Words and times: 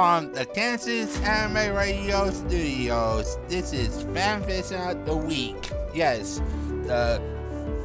From 0.00 0.32
the 0.32 0.46
Kansas 0.46 1.20
Anime 1.20 1.76
Radio 1.76 2.30
Studios, 2.30 3.36
this 3.48 3.74
is 3.74 4.02
Fanfiction 4.04 4.92
of 4.92 5.04
the 5.04 5.14
Week. 5.14 5.70
Yes, 5.92 6.40
the 6.84 7.20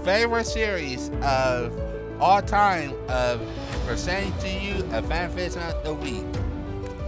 favorite 0.05 0.45
series 0.45 1.11
of 1.21 1.77
all 2.21 2.41
time 2.41 2.93
of 3.09 3.41
presenting 3.85 4.31
to 4.39 4.49
you 4.49 4.75
a 4.93 5.01
Fanfiction 5.01 5.69
of 5.69 5.83
the 5.83 5.93
Week. 5.93 6.23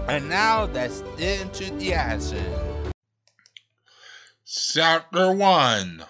And 0.09 0.28
now 0.28 0.66
get 0.66 0.91
into 1.18 1.74
the 1.76 1.94
action. 1.94 2.44
Chapter 4.46 5.32
1, 5.32 6.04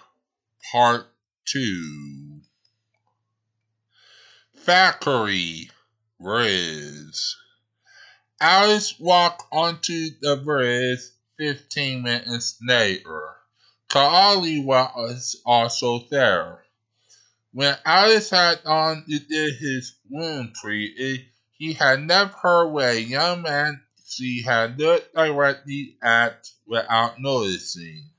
Part 0.71 1.05
2 1.45 2.39
Factory 4.55 5.69
Riz. 6.17 7.35
Alice 8.39 8.99
walked 8.99 9.45
onto 9.51 10.11
the 10.21 10.37
bridge 10.37 10.99
15 11.37 12.03
minutes 12.03 12.59
later. 12.61 13.35
Kaali 13.89 14.63
was 14.63 15.41
also 15.43 16.05
there. 16.11 16.63
When 17.51 17.75
Alice 17.83 18.29
had 18.29 18.59
on 18.65 19.05
did 19.07 19.55
his 19.55 19.95
wound 20.09 20.53
treatment, 20.53 21.21
he 21.53 21.73
had 21.73 22.07
left 22.07 22.35
her 22.43 22.67
a 22.79 22.99
young 22.99 23.41
man 23.41 23.81
she 24.07 24.43
had 24.43 24.79
looked 24.79 25.15
directly 25.15 25.97
at 26.01 26.47
without 26.67 27.19
noticing. 27.19 28.11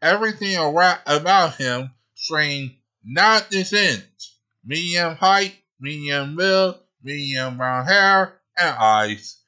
Everything 0.00 0.56
about 0.56 1.56
him 1.56 1.92
screamed 2.14 2.76
not 3.04 3.50
this 3.50 3.72
inch. 3.74 4.34
Medium 4.64 5.16
height, 5.16 5.56
medium 5.78 6.34
build, 6.34 6.78
medium 7.02 7.58
brown 7.58 7.86
hair, 7.86 8.40
and 8.56 8.76
eyes. 8.76 9.38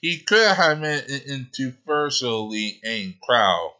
He 0.00 0.18
could 0.18 0.56
have 0.56 0.80
made 0.80 1.04
it 1.08 1.26
into 1.26 1.74
virtually 1.86 2.80
any 2.84 3.18
crowd. 3.22 3.74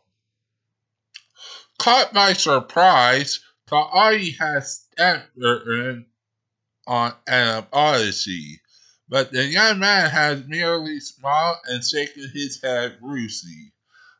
Caught 1.78 2.12
by 2.12 2.32
surprise, 2.34 3.40
Kaali 3.68 4.38
had 4.38 4.64
stepped 4.64 5.36
on 6.86 7.14
an 7.26 7.66
odyssey, 7.72 8.60
but 9.08 9.32
the 9.32 9.44
young 9.44 9.78
man 9.78 10.10
had 10.10 10.48
merely 10.48 11.00
smiled 11.00 11.58
and 11.66 11.84
shaken 11.84 12.30
his 12.32 12.60
head 12.62 12.98
ruefully. 13.00 13.72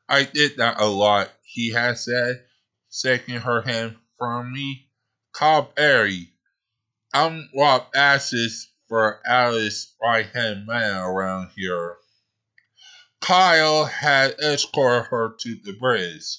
I 0.09 0.25
did 0.25 0.57
that 0.57 0.81
a 0.81 0.87
lot, 0.87 1.31
he 1.45 1.71
had 1.71 1.99
said, 1.99 2.45
shaking 2.91 3.41
her 3.41 3.63
hand 3.63 3.97
firmly. 4.19 4.89
Cobb 5.33 5.73
Airy. 5.79 6.33
I'm 7.15 7.49
what 7.53 7.91
asses 7.95 8.72
for 8.93 9.27
Alice 9.27 9.95
right 10.03 10.27
hand 10.35 10.67
man 10.67 10.99
around 10.99 11.49
here. 11.57 11.97
Kyle 13.23 13.87
had 13.87 14.39
escorted 14.39 15.09
her 15.09 15.35
to 15.41 15.55
the 15.65 15.73
bridge, 15.73 16.37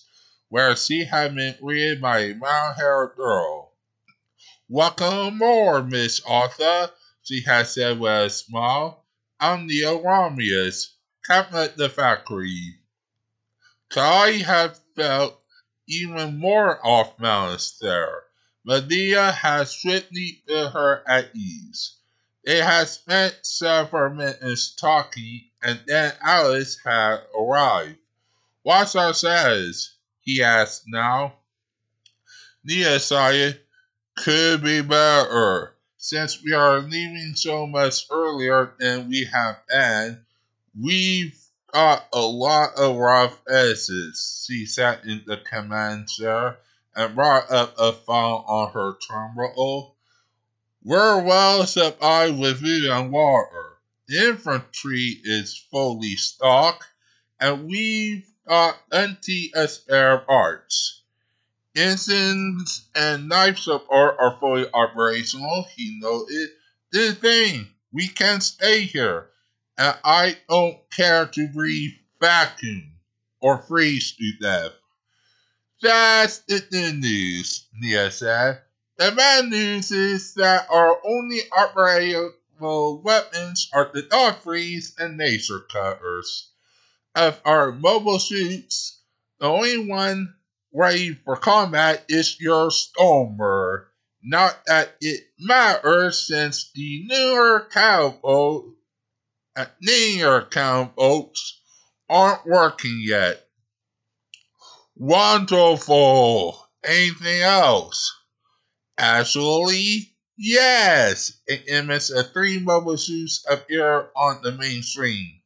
where 0.50 0.76
she 0.76 1.04
had 1.04 1.34
been 1.34 1.56
greeted 1.60 2.00
by 2.00 2.20
a 2.20 2.34
brown 2.36 2.76
haired 2.76 3.16
girl. 3.16 3.74
Welcome 4.70 5.38
aboard, 5.38 5.90
Miss 5.90 6.22
Arthur, 6.28 6.92
she 7.24 7.42
had 7.42 7.66
said 7.66 7.98
with 7.98 8.12
a 8.12 8.30
smile. 8.30 9.04
I'm 9.40 9.66
Leo 9.66 10.00
Romulus, 10.04 10.94
captain 11.26 11.58
at 11.58 11.76
the 11.76 11.90
factory. 11.90 12.76
Kai 13.90 14.34
had 14.34 14.78
felt 14.96 15.42
even 15.88 16.38
more 16.38 16.86
off 16.86 17.18
balance 17.18 17.80
there. 17.80 18.26
Medea 18.64 19.32
had 19.32 19.68
swiftly 19.68 20.44
put 20.48 20.70
her 20.70 21.04
at 21.10 21.36
ease. 21.36 21.98
They 22.46 22.58
had 22.58 22.90
spent 22.90 23.38
several 23.44 24.14
minutes 24.14 24.76
talking, 24.76 25.50
and 25.62 25.80
then 25.88 26.14
Alice 26.22 26.78
had 26.84 27.22
arrived. 27.38 27.98
What's 28.64 28.96
our 28.96 29.14
status? 29.14 29.96
he 30.20 30.44
asked 30.44 30.84
now. 30.88 31.36
Nia 32.64 33.00
Saya 33.00 33.54
could 34.16 34.62
be 34.62 34.82
better. 34.82 35.76
Since 35.98 36.44
we 36.44 36.52
are 36.54 36.80
leaving 36.80 37.34
so 37.36 37.66
much 37.66 38.06
earlier 38.10 38.74
than 38.78 39.10
we 39.10 39.24
have 39.26 39.66
been, 39.68 40.26
we've 40.78 41.40
got 41.74 42.08
a 42.14 42.20
lot 42.20 42.76
of 42.76 42.98
rough 42.98 43.42
edges. 43.50 44.46
She 44.46 44.66
sat 44.66 45.06
in 45.06 45.24
the 45.26 45.38
command 45.38 46.10
chair 46.10 46.58
and 46.96 47.16
brought 47.16 47.50
up 47.50 47.74
a 47.78 47.94
file 47.94 48.44
on 48.48 48.72
her 48.74 48.98
terminal. 49.10 49.93
Well 50.86 51.66
supplied 51.66 52.38
with 52.38 52.60
food 52.60 52.86
and 52.86 53.12
water. 53.12 53.78
The 54.08 54.30
infantry 54.30 55.22
is 55.24 55.58
fully 55.72 56.16
stocked, 56.16 56.86
and 57.40 57.68
we've 57.68 58.28
got 58.48 58.90
plenty 58.90 59.52
of 59.56 59.70
spare 59.70 60.20
parts. 60.20 61.04
Engines 61.76 62.90
and 62.96 63.30
knife 63.30 63.60
support 63.60 64.18
are 64.20 64.38
fully 64.40 64.68
operational, 64.74 65.66
he 65.76 66.00
noted. 66.02 66.50
The 66.92 67.14
thing, 67.14 67.70
we 67.94 68.10
can 68.10 68.42
stay 68.42 68.82
here, 68.82 69.30
and 69.78 69.98
I 70.04 70.38
don't 70.50 70.80
care 70.92 71.26
to 71.28 71.48
breathe 71.48 71.94
vacuum 72.20 73.00
or 73.40 73.58
freeze 73.60 74.12
to 74.18 74.32
death. 74.42 74.74
That's 75.82 76.40
the 76.40 76.94
news, 76.94 77.68
Nia 77.74 78.12
said. 78.12 78.63
The 78.98 79.12
bad 79.12 79.46
news 79.50 79.92
is 79.92 80.36
that 80.36 80.70
our 80.70 81.00
only 81.04 81.42
operable 81.52 83.02
weapons 83.02 83.68
are 83.74 83.90
the 83.92 84.04
dog 84.04 84.42
freeze 84.42 84.94
and 85.00 85.18
laser 85.18 85.62
cutters. 85.62 86.52
Of 87.16 87.42
our 87.44 87.72
mobile 87.72 88.20
suits, 88.20 89.00
the 89.40 89.48
only 89.48 89.80
one 89.80 90.36
ready 90.72 91.16
for 91.16 91.36
combat 91.38 92.06
is 92.08 92.40
your 92.40 92.70
Stormer. 92.70 93.92
Not 94.22 94.64
that 94.68 94.96
it 95.02 95.24
matters 95.40 96.28
since 96.28 96.72
the 96.74 97.04
newer 97.08 97.68
cowboat, 97.72 98.76
uh, 99.56 99.66
newer 99.82 100.48
cowboats 100.52 101.60
aren't 102.08 102.46
working 102.46 103.02
yet. 103.04 103.48
Wonderful. 104.96 106.70
Anything 106.84 107.42
else? 107.42 108.14
Actually, 108.98 110.14
yes, 110.38 111.40
it 111.48 111.68
emits 111.68 112.12
a 112.12 112.24
three 112.24 112.60
mobile 112.60 112.98
suits 112.98 113.44
appear 113.50 114.10
on 114.16 114.42
the 114.44 114.52
main 114.52 114.84
screen. 114.84 115.42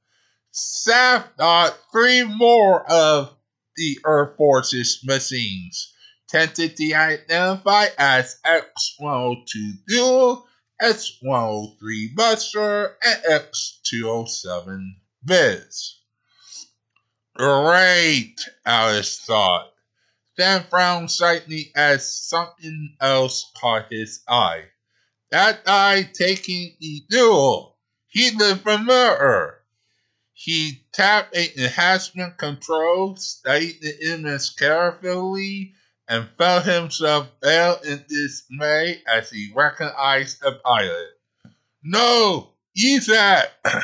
Saf 0.53 1.35
got 1.37 1.73
uh, 1.73 1.75
three 1.91 2.23
more 2.23 2.89
of 2.91 3.35
the 3.75 3.99
Earth 4.03 4.35
Force's 4.37 5.01
machines, 5.05 5.93
tentatively 6.27 6.93
identified 6.93 7.91
as 7.97 8.39
X-102 8.43 9.85
Duel, 9.87 10.47
X-103 10.81 12.15
Buster, 12.15 12.97
and 13.03 13.21
X-207 13.29 14.95
Blitz. 15.23 16.01
Great, 17.35 18.35
Alice 18.65 19.19
thought 19.19 19.71
then 20.37 20.63
frowned 20.69 21.11
slightly 21.11 21.71
as 21.75 22.13
something 22.13 22.95
else 23.01 23.51
caught 23.59 23.91
his 23.91 24.23
eye. 24.27 24.65
That 25.31 25.61
eye 25.67 26.09
taking 26.13 26.77
the 26.79 27.03
duel. 27.09 27.77
He 28.07 28.31
lived 28.31 28.61
for 28.61 28.77
murder. 28.77 29.59
He 30.33 30.85
tapped 30.93 31.35
a 31.35 31.59
enhancement 31.59 32.37
control, 32.37 33.17
studied 33.17 33.81
the 33.81 34.13
image 34.13 34.55
carefully, 34.55 35.73
and 36.07 36.29
felt 36.37 36.65
himself 36.65 37.27
pale 37.41 37.79
in 37.83 38.05
dismay 38.07 39.01
as 39.07 39.29
he 39.29 39.51
recognized 39.53 40.39
the 40.41 40.53
pilot. 40.63 41.19
No, 41.83 42.53
that. 43.07 43.53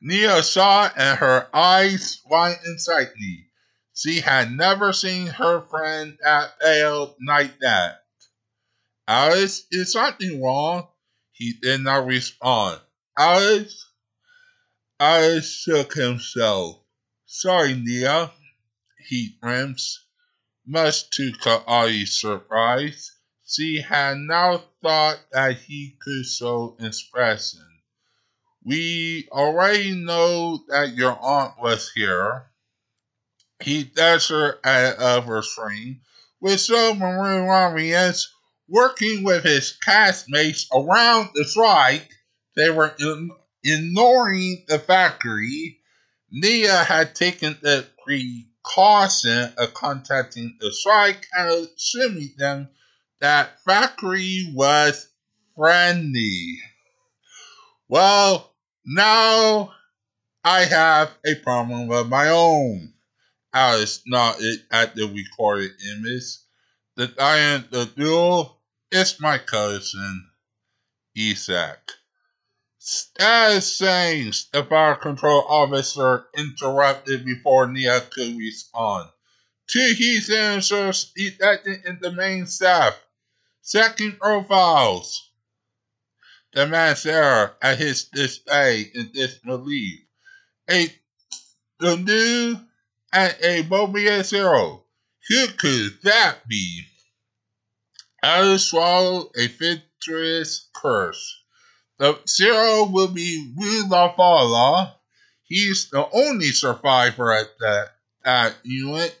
Nia 0.00 0.42
saw 0.42 0.90
and 0.96 1.18
her 1.18 1.48
eyes 1.54 2.22
widened 2.26 2.80
slightly. 2.80 3.51
She 3.94 4.20
had 4.20 4.50
never 4.52 4.92
seen 4.92 5.26
her 5.26 5.60
friend 5.68 6.18
at 6.24 6.58
pale 6.60 7.14
like 7.26 7.58
that. 7.60 8.04
Alice, 9.06 9.66
is 9.70 9.92
something 9.92 10.42
wrong? 10.42 10.88
He 11.32 11.54
did 11.60 11.82
not 11.82 12.06
respond. 12.06 12.80
Alice? 13.18 13.86
Alice 14.98 15.50
shook 15.50 15.94
himself. 15.94 16.78
Sorry, 17.26 17.74
Nia. 17.74 18.32
He 19.08 19.36
grims. 19.42 19.98
Much 20.64 21.10
to 21.10 21.32
Kaali's 21.32 22.20
surprise, 22.20 23.10
she 23.44 23.80
had 23.80 24.16
now 24.16 24.64
thought 24.80 25.18
that 25.32 25.58
he 25.58 25.96
could 26.00 26.24
show 26.24 26.76
expression. 26.78 27.66
We 28.64 29.28
already 29.32 29.92
know 29.96 30.64
that 30.68 30.94
your 30.94 31.18
aunt 31.20 31.58
was 31.58 31.90
here. 31.90 32.51
He 33.62 33.84
Dasher 33.84 34.58
at 34.64 34.98
Everstream, 34.98 36.00
with 36.40 36.60
Submarine 36.60 37.46
Romulus 37.46 38.28
working 38.68 39.22
with 39.22 39.44
his 39.44 39.76
castmates 39.86 40.66
around 40.72 41.30
the 41.34 41.44
strike. 41.44 42.10
They 42.56 42.70
were 42.70 42.94
in, 42.98 43.30
ignoring 43.64 44.64
the 44.68 44.78
factory, 44.78 45.78
Nia 46.34 46.82
had 46.84 47.14
taken 47.14 47.58
the 47.60 47.86
precaution 48.02 49.52
of 49.58 49.74
contacting 49.74 50.56
the 50.60 50.72
strike 50.72 51.26
and 51.32 51.68
assuming 51.76 52.34
them 52.38 52.70
that 53.20 53.62
factory 53.64 54.50
was 54.54 55.08
friendly. 55.54 56.58
Well, 57.86 58.54
now 58.86 59.74
I 60.42 60.64
have 60.64 61.14
a 61.26 61.34
problem 61.36 61.90
of 61.90 62.08
my 62.08 62.30
own. 62.30 62.94
Alice 63.54 64.00
nodded 64.06 64.66
at 64.70 64.94
the 64.94 65.06
recorded 65.06 65.72
image. 65.90 66.38
The 66.96 67.08
giant, 67.08 67.70
the 67.70 67.84
duel, 67.84 68.62
is 68.90 69.20
my 69.20 69.38
cousin, 69.38 70.30
Yzak. 71.16 71.92
As 73.18 73.76
sayings, 73.76 74.48
the 74.52 74.64
fire 74.64 74.96
control 74.96 75.44
officer 75.46 76.26
interrupted 76.36 77.24
before 77.24 77.66
Nia 77.66 78.00
could 78.00 78.36
respond. 78.36 79.10
Two 79.68 79.94
heat 79.96 80.22
sensors 80.24 81.12
detected 81.14 81.84
in 81.84 81.98
the 82.00 82.10
main 82.10 82.46
staff. 82.46 82.98
Second 83.60 84.18
profiles. 84.18 85.30
The 86.52 86.66
man 86.66 86.96
stared 86.96 87.52
at 87.62 87.78
his 87.78 88.04
display 88.04 88.90
in 88.94 89.12
disbelief. 89.12 90.00
A 90.68 90.94
the 91.78 91.96
new 91.96 92.60
and 93.12 93.36
a 93.42 93.62
Mobius 93.64 94.28
zero. 94.28 94.84
Who 95.28 95.46
could 95.48 95.98
that 96.02 96.48
be? 96.48 96.84
Alice 98.22 98.66
swallowed 98.66 99.30
a 99.36 99.46
victorious 99.48 100.68
curse. 100.74 101.42
The 101.98 102.18
zero 102.28 102.84
will 102.84 103.08
be 103.08 103.52
Mu 103.54 103.88
La 103.88 104.12
Flaga. 104.14 104.96
He's 105.44 105.90
the 105.90 106.08
only 106.12 106.48
survivor 106.48 107.32
at 107.32 107.58
that, 107.60 107.88
that 108.24 108.56
unit. 108.62 109.18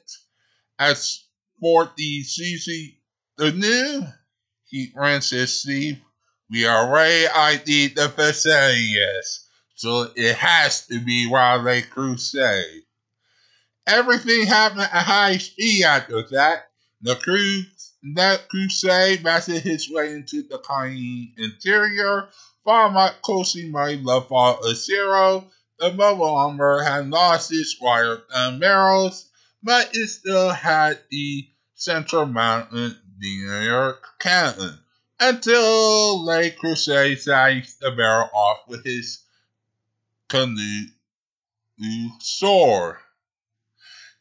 As 0.78 1.24
for 1.60 1.92
the 1.96 2.22
CC, 2.22 2.96
the 3.36 3.52
new, 3.52 4.06
he 4.64 4.86
grins 4.86 5.30
his 5.30 5.62
sleeve. 5.62 6.00
We 6.50 6.66
already 6.66 7.28
ID'd 7.28 7.96
the 7.96 8.08
facility. 8.08 8.96
So 9.74 10.10
it 10.16 10.36
has 10.36 10.86
to 10.86 11.00
be 11.00 11.30
Rau 11.30 11.56
Le 11.62 11.82
Creuset. 11.82 12.82
Everything 13.86 14.46
happened 14.46 14.82
at 14.82 14.90
high 14.90 15.38
speed 15.38 15.84
after 15.84 16.22
that. 16.30 16.70
The 17.00 17.16
crew, 17.16 17.62
that 18.14 18.48
creuset 18.48 19.22
masted 19.22 19.62
his 19.62 19.90
way 19.90 20.12
into 20.12 20.42
the 20.42 20.58
colony 20.58 21.34
interior, 21.36 22.28
closely 23.22 23.70
by 23.70 23.94
love 23.94 24.28
for 24.28 24.58
a 24.64 24.74
zero. 24.74 25.50
The 25.78 25.92
mobile 25.92 26.36
armor 26.36 26.84
had 26.84 27.10
lost 27.10 27.52
its 27.52 27.76
wire 27.80 28.22
and 28.32 28.60
barrels, 28.60 29.28
but 29.64 29.90
it 29.94 30.08
still 30.08 30.50
had 30.50 31.00
the 31.10 31.48
central 31.74 32.26
mounted 32.26 32.96
linear 33.20 33.98
cannon 34.20 34.78
until 35.18 36.24
Le 36.24 36.50
Creuset 36.50 37.18
sized 37.20 37.80
the 37.80 37.90
barrel 37.90 38.30
off 38.32 38.60
with 38.68 38.84
his 38.84 39.24
canoe 40.28 40.86
sword. 42.20 42.96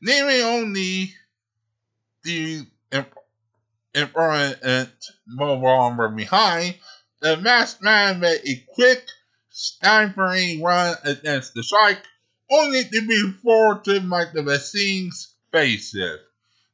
Leaving 0.04 0.42
only 0.42 1.14
the 2.24 2.66
important 3.94 4.96
mobile 5.28 5.68
armor 5.68 6.10
behind, 6.10 6.76
the 7.20 7.38
masked 7.38 7.84
man 7.84 8.20
made 8.20 8.42
a 8.46 8.66
quick, 8.74 9.06
staggering 9.52 10.62
run 10.64 10.96
against 11.04 11.54
the 11.54 11.62
strike, 11.62 12.04
only 12.50 12.84
to 12.84 13.08
be 13.08 13.34
thwarted 13.42 14.10
by 14.10 14.26
the 14.26 14.42
Vaccines 14.42 15.36
spaceship. 15.48 16.28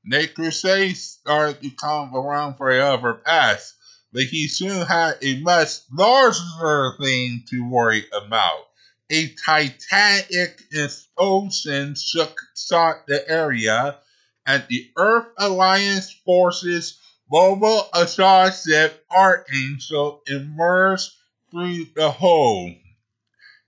Nate 0.05 0.33
Creuset 0.33 0.95
started 0.95 1.61
to 1.61 1.71
come 1.71 2.15
around 2.15 2.55
for 2.55 2.71
a 2.71 2.79
other 2.79 3.15
pass, 3.15 3.73
but 4.13 4.23
he 4.23 4.47
soon 4.47 4.85
had 4.85 5.17
a 5.21 5.41
much 5.41 5.79
larger 5.91 6.93
thing 6.97 7.43
to 7.49 7.69
worry 7.69 8.05
about. 8.13 8.67
A 9.09 9.29
titanic 9.45 10.63
explosion 10.69 11.95
shook 11.95 12.41
sought 12.53 13.07
the 13.07 13.29
area, 13.29 13.99
and 14.45 14.65
the 14.67 14.91
Earth 14.97 15.27
Alliance 15.37 16.11
forces 16.25 16.99
Mobile 17.31 17.89
Assault 17.93 18.53
Ship 18.53 19.05
Archangel 19.09 20.23
emerged 20.27 21.11
through 21.49 21.85
the 21.95 22.11
hole. 22.11 22.73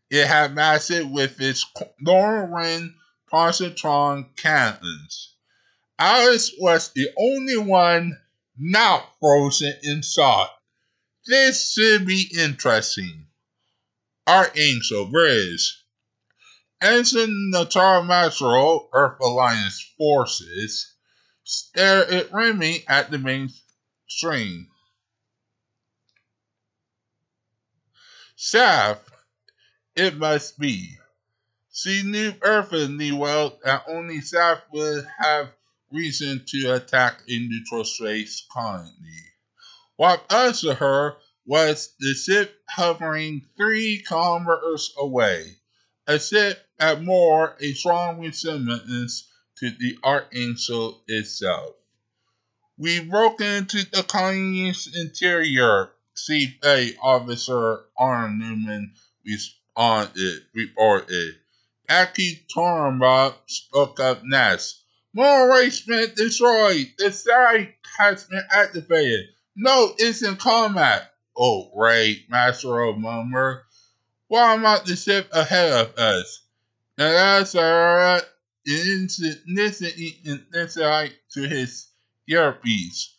It 0.09 0.27
had 0.27 0.55
massive 0.55 1.09
with 1.09 1.39
its 1.39 1.65
Norrin 2.05 2.95
positron 3.31 4.35
cannons. 4.35 5.35
Alice 5.97 6.51
was 6.59 6.91
the 6.91 7.09
only 7.17 7.57
one 7.57 8.19
not 8.57 9.15
frozen 9.21 9.73
inside. 9.83 10.49
This 11.25 11.71
should 11.71 12.05
be 12.05 12.29
interesting. 12.37 13.28
Archangel 14.29 15.07
Bridge. 15.07 15.83
Ensign 16.79 17.51
Natar 17.51 18.05
Mastro, 18.05 18.87
Earth 18.93 19.19
Alliance 19.21 19.81
forces, 19.97 20.93
stare 21.43 22.05
at 22.11 22.31
Remy 22.31 22.83
at 22.87 23.09
the 23.09 23.17
main 23.17 23.49
screen. 24.07 24.67
Shaft, 28.35 29.09
it 29.95 30.15
must 30.17 30.59
be. 30.59 30.95
She 31.73 32.03
knew 32.03 32.31
perfectly 32.33 33.11
well 33.11 33.59
that 33.63 33.85
only 33.87 34.21
Shaft 34.21 34.71
would 34.71 35.07
have 35.17 35.49
reason 35.91 36.45
to 36.49 36.75
attack 36.75 37.23
a 37.27 37.39
neutral 37.39 37.83
space 37.83 38.45
colony. 38.51 38.93
What 39.95 40.31
answered 40.31 40.75
her 40.75 41.17
was 41.49 41.95
the 41.99 42.13
ship 42.13 42.61
hovering 42.69 43.41
three 43.57 44.03
kilometers 44.07 44.93
away, 44.99 45.55
a 46.05 46.19
ship 46.19 46.63
at 46.79 47.01
more 47.01 47.57
a 47.59 47.73
strong 47.73 48.19
resemblance 48.19 49.27
to 49.57 49.71
the 49.71 49.97
Archangel 50.03 51.01
itself. 51.07 51.73
We 52.77 52.99
broke 52.99 53.41
into 53.41 53.83
the 53.89 54.03
colony's 54.03 54.95
interior, 54.95 55.89
CFA 56.15 56.95
Officer 57.01 57.85
Arnold 57.97 58.37
Neumann 58.37 58.93
responded, 59.25 60.43
reported. 60.53 61.35
Becky 61.87 62.45
Tornbach 62.55 63.33
spoke 63.47 63.99
up 63.99 64.21
next. 64.23 64.83
More 65.13 65.49
arrangement 65.49 66.15
destroyed. 66.15 66.93
The 66.99 67.11
site 67.11 67.73
has 67.97 68.25
been 68.25 68.45
activated. 68.51 69.29
No, 69.55 69.95
it's 69.97 70.21
in 70.21 70.35
combat. 70.35 71.11
Oh, 71.41 71.71
Ray, 71.73 72.25
Master 72.27 72.81
of 72.81 72.97
Mummer. 72.97 73.63
Why 74.27 74.55
about 74.55 74.85
the 74.85 74.97
ship 74.97 75.29
ahead 75.31 75.71
of 75.71 75.95
us? 75.97 76.41
Now 76.97 77.11
that's 77.11 77.55
alright 77.55 78.25
insight 80.53 81.13
to 81.31 81.47
his 81.47 81.87
earpiece. 82.27 83.15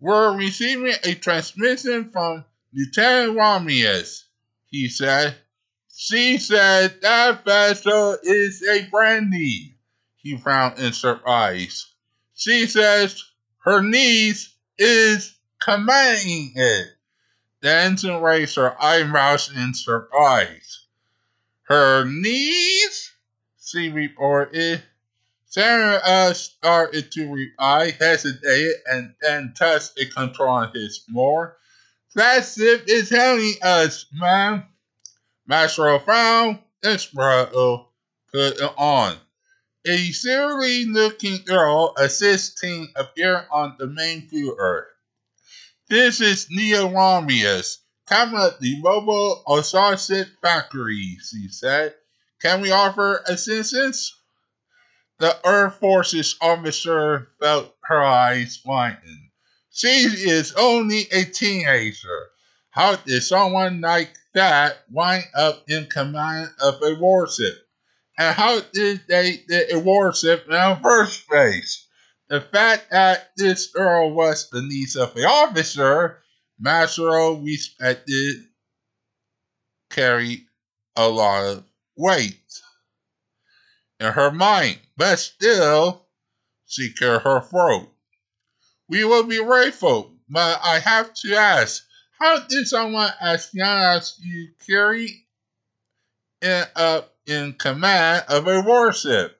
We're 0.00 0.36
receiving 0.36 0.94
a 1.04 1.14
transmission 1.14 2.10
from 2.10 2.44
Lieutenant 2.74 3.36
Romulus, 3.38 4.26
he 4.66 4.88
said. 4.88 5.36
She 5.94 6.38
said 6.38 7.00
that 7.00 7.44
vessel 7.44 8.18
is 8.22 8.62
a 8.62 8.86
brandy. 8.90 9.76
He 10.16 10.36
frowned 10.36 10.78
in 10.78 10.92
surprise. 10.92 11.86
She 12.34 12.66
says 12.66 13.22
her 13.64 13.82
niece 13.82 14.54
is 14.78 15.34
commanding 15.60 16.52
it. 16.54 16.88
Ensign 17.62 18.20
raised 18.20 18.56
her 18.56 18.80
eyebrows 18.82 19.50
in 19.54 19.72
surprise. 19.74 20.86
Her 21.64 22.04
niece? 22.04 23.12
She 23.64 23.88
reported. 23.88 24.82
Sarah 25.46 26.34
started 26.34 27.12
to 27.12 27.32
reply, 27.32 27.90
hesitated, 27.90 28.74
and 28.86 29.14
then 29.20 29.54
touched 29.56 29.98
a 29.98 30.06
control 30.06 30.48
on 30.48 30.72
his 30.74 31.04
more. 31.08 31.56
That 32.14 32.44
ship 32.44 32.84
is 32.88 33.10
helping 33.10 33.54
us, 33.62 34.06
ma'am. 34.12 34.64
Master 35.46 35.98
frowned, 36.00 36.58
then 36.82 36.96
Sprado 36.96 37.86
put 38.32 38.60
it 38.60 38.72
on. 38.76 39.16
A 39.86 40.10
seriously 40.12 40.86
looking 40.86 41.44
girl, 41.44 41.94
assisting, 41.98 42.92
appeared 42.96 43.46
on 43.50 43.76
the 43.78 43.86
main 43.86 44.28
floor. 44.28 44.91
This 45.92 46.22
is 46.22 46.46
Nia 46.48 46.86
Romulus, 46.86 47.80
coming 48.06 48.40
at 48.40 48.58
the 48.60 48.80
mobile 48.80 49.42
Osarsit 49.46 50.26
factory, 50.40 51.18
she 51.22 51.48
said. 51.48 51.94
Can 52.40 52.62
we 52.62 52.70
offer 52.70 53.22
assistance? 53.26 54.18
The 55.18 55.38
Earth 55.44 55.80
Forces 55.80 56.34
officer 56.40 57.28
felt 57.38 57.76
her 57.84 58.02
eyes 58.02 58.62
widen. 58.64 59.32
She 59.70 59.90
is 60.06 60.54
only 60.54 61.08
a 61.12 61.26
teenager. 61.26 62.30
How 62.70 62.96
did 62.96 63.22
someone 63.22 63.82
like 63.82 64.14
that 64.32 64.84
wind 64.90 65.24
up 65.34 65.64
in 65.68 65.88
command 65.88 66.52
of 66.58 66.82
a 66.82 66.94
warship? 66.94 67.68
And 68.16 68.34
how 68.34 68.60
did 68.72 69.02
they 69.10 69.44
get 69.46 69.74
a 69.74 69.78
warship 69.78 70.46
in 70.46 70.52
the 70.52 70.80
first 70.82 71.28
place? 71.28 71.86
The 72.32 72.40
fact 72.40 72.92
that 72.92 73.32
this 73.36 73.66
girl 73.66 74.14
was 74.14 74.48
the 74.48 74.62
niece 74.62 74.96
of 74.96 75.14
the 75.14 75.26
officer, 75.26 76.22
Maslow 76.58 77.44
respected 77.44 78.46
carried 79.90 80.46
a 80.96 81.06
lot 81.10 81.44
of 81.44 81.64
weight 81.94 82.40
in 84.00 84.10
her 84.10 84.30
mind, 84.30 84.78
but 84.96 85.18
still 85.18 86.06
she 86.64 86.88
secure 86.88 87.18
her 87.18 87.42
throat. 87.42 87.94
We 88.88 89.04
will 89.04 89.24
be 89.24 89.44
grateful, 89.44 90.16
but 90.26 90.58
I 90.64 90.78
have 90.78 91.12
to 91.12 91.34
ask, 91.34 91.84
how 92.18 92.40
did 92.46 92.66
someone 92.66 93.12
as 93.20 93.50
young 93.52 93.76
as 93.76 94.18
you 94.22 94.54
carry 94.66 95.26
uh, 96.40 97.02
in 97.26 97.52
command 97.52 98.24
of 98.30 98.48
a 98.48 98.62
warship? 98.62 99.38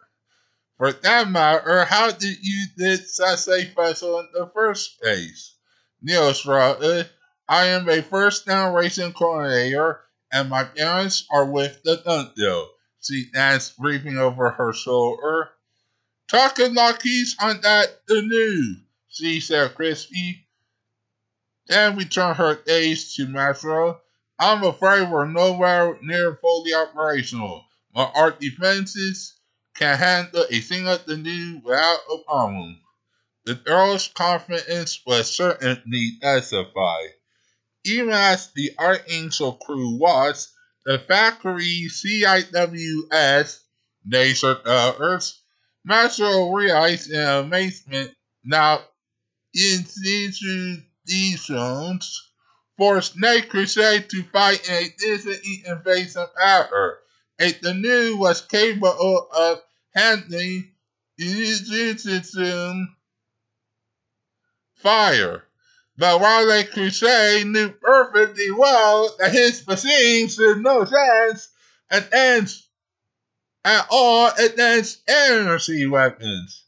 For 0.82 0.90
that 0.90 1.30
matter, 1.30 1.84
how 1.84 2.10
did 2.10 2.38
you 2.42 2.66
such 3.06 3.46
a 3.46 3.72
vessel 3.72 4.18
in 4.18 4.26
the 4.34 4.50
first 4.52 5.00
place? 5.00 5.54
Neil 6.02 6.32
shrugged. 6.32 7.08
I 7.48 7.66
am 7.66 7.88
a 7.88 8.02
first 8.02 8.46
generation 8.46 9.12
coordinator, 9.12 10.00
and 10.32 10.50
my 10.50 10.64
parents 10.64 11.24
are 11.30 11.44
with 11.44 11.84
the 11.84 11.98
Dundee. 11.98 12.66
She 13.00 13.30
asked, 13.32 13.78
breathing 13.78 14.18
over 14.18 14.50
her 14.50 14.72
shoulder. 14.72 15.50
Talking 16.26 16.76
he's 17.00 17.36
on 17.40 17.60
that 17.60 18.04
the 18.08 18.20
news, 18.20 18.78
she 19.08 19.38
said 19.38 19.76
crispy. 19.76 20.48
Then 21.68 21.94
we 21.94 22.06
turned 22.06 22.38
her 22.38 22.56
gaze 22.56 23.14
to 23.14 23.28
Metro. 23.28 24.00
I'm 24.36 24.64
afraid 24.64 25.08
we're 25.08 25.26
nowhere 25.26 25.96
near 26.02 26.34
fully 26.34 26.74
operational. 26.74 27.66
My 27.94 28.10
art 28.16 28.40
defenses 28.40 29.34
can 29.74 29.98
handle 29.98 30.46
a 30.50 30.60
single 30.60 30.98
canoe 30.98 31.60
without 31.64 32.00
a 32.12 32.18
problem. 32.26 32.80
The 33.44 33.60
Earl's 33.66 34.08
confidence 34.08 35.00
was 35.04 35.34
certainly 35.34 36.18
justified. 36.20 37.14
Even 37.84 38.12
as 38.12 38.52
the 38.52 38.72
Archangel 38.78 39.54
crew 39.54 39.98
was, 39.98 40.52
the 40.84 40.98
factory 40.98 41.88
CIWS, 41.88 43.60
Laser 44.06 44.60
Earth, 44.64 45.38
Master 45.84 46.50
realized 46.52 47.10
in 47.10 47.20
amazement 47.20 48.14
now 48.44 48.84
in 49.54 49.80
institutions 49.80 50.84
forced 52.78 53.18
Night 53.18 53.48
Creuset 53.48 54.08
to 54.08 54.22
fight 54.24 54.68
in 54.68 54.74
a 54.74 54.88
distant 54.98 55.40
invasive 55.66 56.34
power. 56.36 57.01
If 57.44 57.60
the 57.60 57.74
new 57.74 58.16
was 58.18 58.40
capable 58.40 59.28
of 59.34 59.60
handling 59.96 60.72
system 61.18 62.96
fire. 64.76 65.44
But 65.96 66.20
while 66.20 66.46
the 66.46 66.64
Creuset 66.72 67.44
knew 67.44 67.70
perfectly 67.70 68.52
well 68.52 69.16
that 69.18 69.32
his 69.32 69.66
machine 69.66 70.28
stood 70.28 70.58
no 70.58 70.84
chance 70.84 71.48
against 71.90 72.68
at 73.64 73.88
all 73.90 74.30
against 74.38 75.02
energy 75.08 75.86
weapons. 75.86 76.62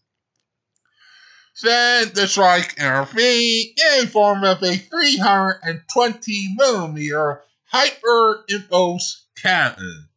Send 1.54 2.16
the 2.16 2.26
strike 2.26 2.78
intervened 2.78 3.78
in 3.78 4.08
form 4.08 4.42
of 4.42 4.60
a 4.64 4.76
320 4.76 6.54
millimeter 6.56 7.44
hyper 7.66 8.44
impulse 8.48 9.26
cannon. 9.40 10.08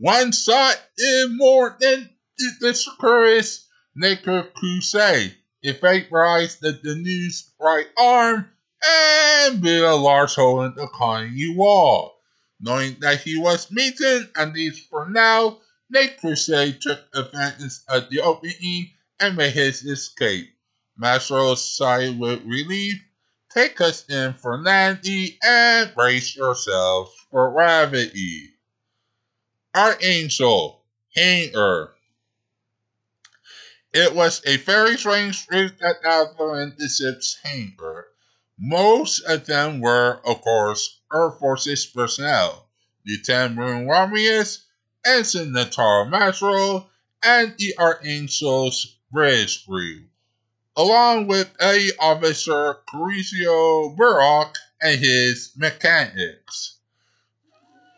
One 0.00 0.32
shot 0.32 0.80
in 0.96 1.36
more 1.36 1.76
than 1.78 2.08
the 2.38 2.94
Curtis 2.98 3.66
Naked 3.94 4.54
Creuset. 4.54 5.34
It 5.62 5.78
vaporized 5.78 6.62
the 6.62 6.72
Danube's 6.72 7.52
right 7.60 7.86
arm 7.98 8.50
and 8.82 9.60
bit 9.60 9.82
a 9.82 9.94
large 9.94 10.36
hole 10.36 10.62
in 10.62 10.74
the 10.74 10.86
colony 10.86 11.54
wall. 11.54 12.18
Knowing 12.60 12.96
that 13.00 13.20
he 13.20 13.36
was 13.36 13.66
beaten, 13.66 14.30
at 14.36 14.54
least 14.54 14.88
for 14.88 15.06
now, 15.10 15.60
Nate 15.90 16.18
Creuset 16.18 16.80
took 16.80 17.00
advantage 17.14 17.80
of 17.86 18.08
the 18.08 18.22
opening 18.22 18.92
and 19.20 19.36
made 19.36 19.52
his 19.52 19.84
escape. 19.84 20.48
Mastro 20.96 21.54
sighed 21.56 22.18
with 22.18 22.42
relief. 22.46 23.02
Take 23.52 23.82
us 23.82 24.08
in 24.08 24.32
for 24.32 24.62
landing 24.62 25.36
and 25.42 25.94
brace 25.94 26.34
yourselves 26.34 27.12
for 27.30 27.52
gravity. 27.52 28.49
Archangel, 29.74 30.82
Hanger. 31.14 31.94
It 33.92 34.14
was 34.14 34.42
a 34.44 34.56
very 34.56 34.96
strange 34.96 35.46
group 35.46 35.78
that 35.78 36.02
gathered 36.02 36.62
in 36.62 36.74
the 36.76 36.88
ship's 36.88 37.36
hangar. 37.42 38.08
Most 38.58 39.20
of 39.20 39.46
them 39.46 39.80
were, 39.80 40.20
of 40.24 40.42
course, 40.42 41.00
Air 41.14 41.30
Force's 41.30 41.86
personnel, 41.86 42.68
Lieutenant 43.06 43.54
Marine 43.54 43.86
Romulus, 43.86 44.66
Ensign 45.04 45.52
Natara 45.52 46.08
Masro, 46.10 46.88
and 47.22 47.54
the 47.56 47.76
Archangel's 47.78 48.96
British 49.12 49.64
crew, 49.64 50.04
along 50.76 51.28
with 51.28 51.48
A 51.62 51.90
Officer 52.00 52.76
Caricio 52.88 53.96
Burrock 53.96 54.56
and 54.82 54.98
his 55.00 55.52
mechanics. 55.56 56.79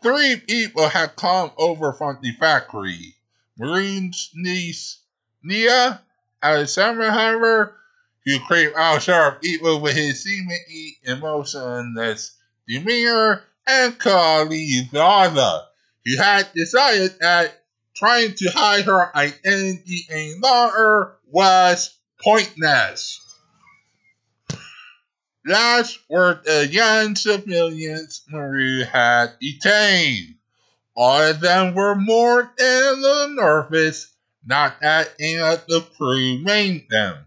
Three 0.02 0.37
people 0.37 0.88
had 0.88 1.14
come 1.14 1.52
over 1.56 1.92
from 1.92 2.18
the 2.21 2.32
factory. 2.32 3.14
Marine's 3.56 4.30
niece, 4.35 4.99
Nia, 5.44 6.02
Alexander 6.42 7.73
who 8.25 8.40
creeped 8.40 8.76
out 8.76 9.02
sharp 9.02 9.38
even 9.44 9.80
with 9.80 9.94
his 9.94 10.25
seemingly 10.25 10.99
emotionless 11.04 12.37
demeanor, 12.66 13.44
and 13.66 13.97
Carly 13.99 14.88
Zada, 14.90 15.68
who 16.04 16.16
had 16.16 16.52
decided 16.52 17.18
that 17.21 17.62
trying 17.94 18.35
to 18.35 18.50
hide 18.50 18.87
her 18.87 19.16
identity 19.16 20.06
any 20.11 20.35
longer 20.35 21.16
was 21.30 21.97
pointless. 22.21 23.22
Last 25.44 25.99
were 26.08 26.40
the 26.44 26.68
young 26.68 27.16
civilians 27.16 28.22
Marie 28.28 28.84
had 28.84 29.40
detained. 29.40 30.37
All 30.94 31.20
of 31.20 31.40
them 31.40 31.75
were 31.75 31.96
more 31.96 32.52
than 32.56 32.82
a 32.84 32.92
little 32.92 33.34
nervous, 33.34 34.12
not 34.46 34.80
that 34.80 35.16
any 35.18 35.40
of 35.40 35.66
the 35.66 35.80
crew 35.80 36.38
named 36.44 36.87
them. 36.90 37.26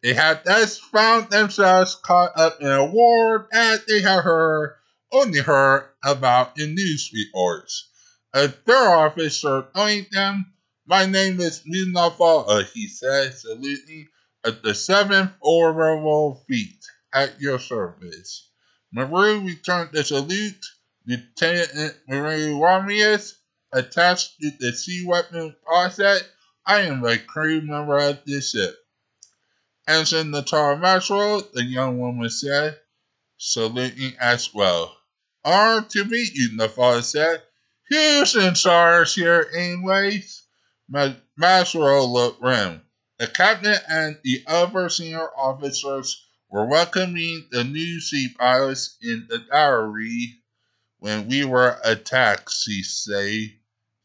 They 0.00 0.14
had 0.14 0.44
thus 0.44 0.78
found 0.78 1.30
themselves 1.30 1.96
caught 1.96 2.38
up 2.38 2.60
in 2.60 2.70
a 2.70 2.84
war 2.84 3.48
that 3.50 3.88
they 3.88 4.00
had 4.00 4.22
heard 4.22 4.76
only 5.10 5.40
heard 5.40 5.88
about 6.04 6.60
in 6.60 6.76
news 6.76 7.10
reports. 7.12 7.88
A 8.32 8.46
third 8.46 8.94
officer 8.94 9.66
joined 9.74 10.06
them. 10.12 10.52
My 10.86 11.04
name 11.04 11.40
is 11.40 11.62
Mustafa, 11.66 12.62
he 12.72 12.86
said, 12.86 13.34
saluting 13.34 14.06
at 14.44 14.62
the 14.62 14.72
seventh 14.72 15.32
orbital 15.40 16.44
fleet 16.46 16.78
at 17.16 17.40
your 17.40 17.58
service. 17.58 18.50
Maru 18.92 19.40
returned 19.40 19.90
the 19.92 20.04
salute. 20.04 20.64
Lieutenant 21.08 21.94
Maru 22.08 22.60
Romulus, 22.60 23.36
attached 23.72 24.40
to 24.40 24.50
the 24.58 24.72
sea 24.72 25.04
weapon 25.06 25.54
process, 25.64 26.22
I 26.66 26.80
am 26.80 27.04
a 27.04 27.16
crew 27.16 27.60
member 27.60 27.96
of 27.96 28.24
this 28.26 28.50
ship. 28.50 28.74
Answering 29.86 30.32
the 30.32 30.42
Natara 30.42 30.80
Maxwell, 30.80 31.48
the 31.54 31.62
young 31.62 32.00
woman 32.00 32.28
said, 32.28 32.80
saluting 33.38 34.16
as 34.18 34.52
well. 34.52 34.96
Honored 35.44 35.90
to 35.90 36.04
meet 36.04 36.34
you, 36.34 36.56
the 36.56 36.68
father 36.68 37.02
said. 37.02 37.42
Who's 37.88 38.34
in 38.34 38.54
here, 39.06 39.48
anyways? 39.54 40.42
Maxwell 41.36 42.12
looked 42.12 42.42
round. 42.42 42.80
The 43.18 43.28
captain 43.28 43.76
and 43.88 44.18
the 44.24 44.42
other 44.48 44.88
senior 44.88 45.28
officers 45.36 46.20
were 46.48 46.66
welcoming 46.66 47.46
the 47.50 47.64
new 47.64 48.00
pilots 48.38 48.96
in 49.02 49.26
the 49.28 49.38
diary 49.38 50.40
when 50.98 51.28
we 51.28 51.44
were 51.44 51.78
attacked, 51.84 52.50
she, 52.52 52.82
say, 52.82 53.58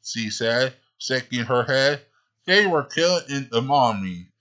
she 0.04 0.30
said, 0.30 0.76
shaking 0.98 1.46
her 1.46 1.64
head. 1.64 2.06
They 2.46 2.66
were 2.66 2.84
killed 2.84 3.24
in 3.30 3.48
the 3.52 3.62
bombing. 3.62 4.32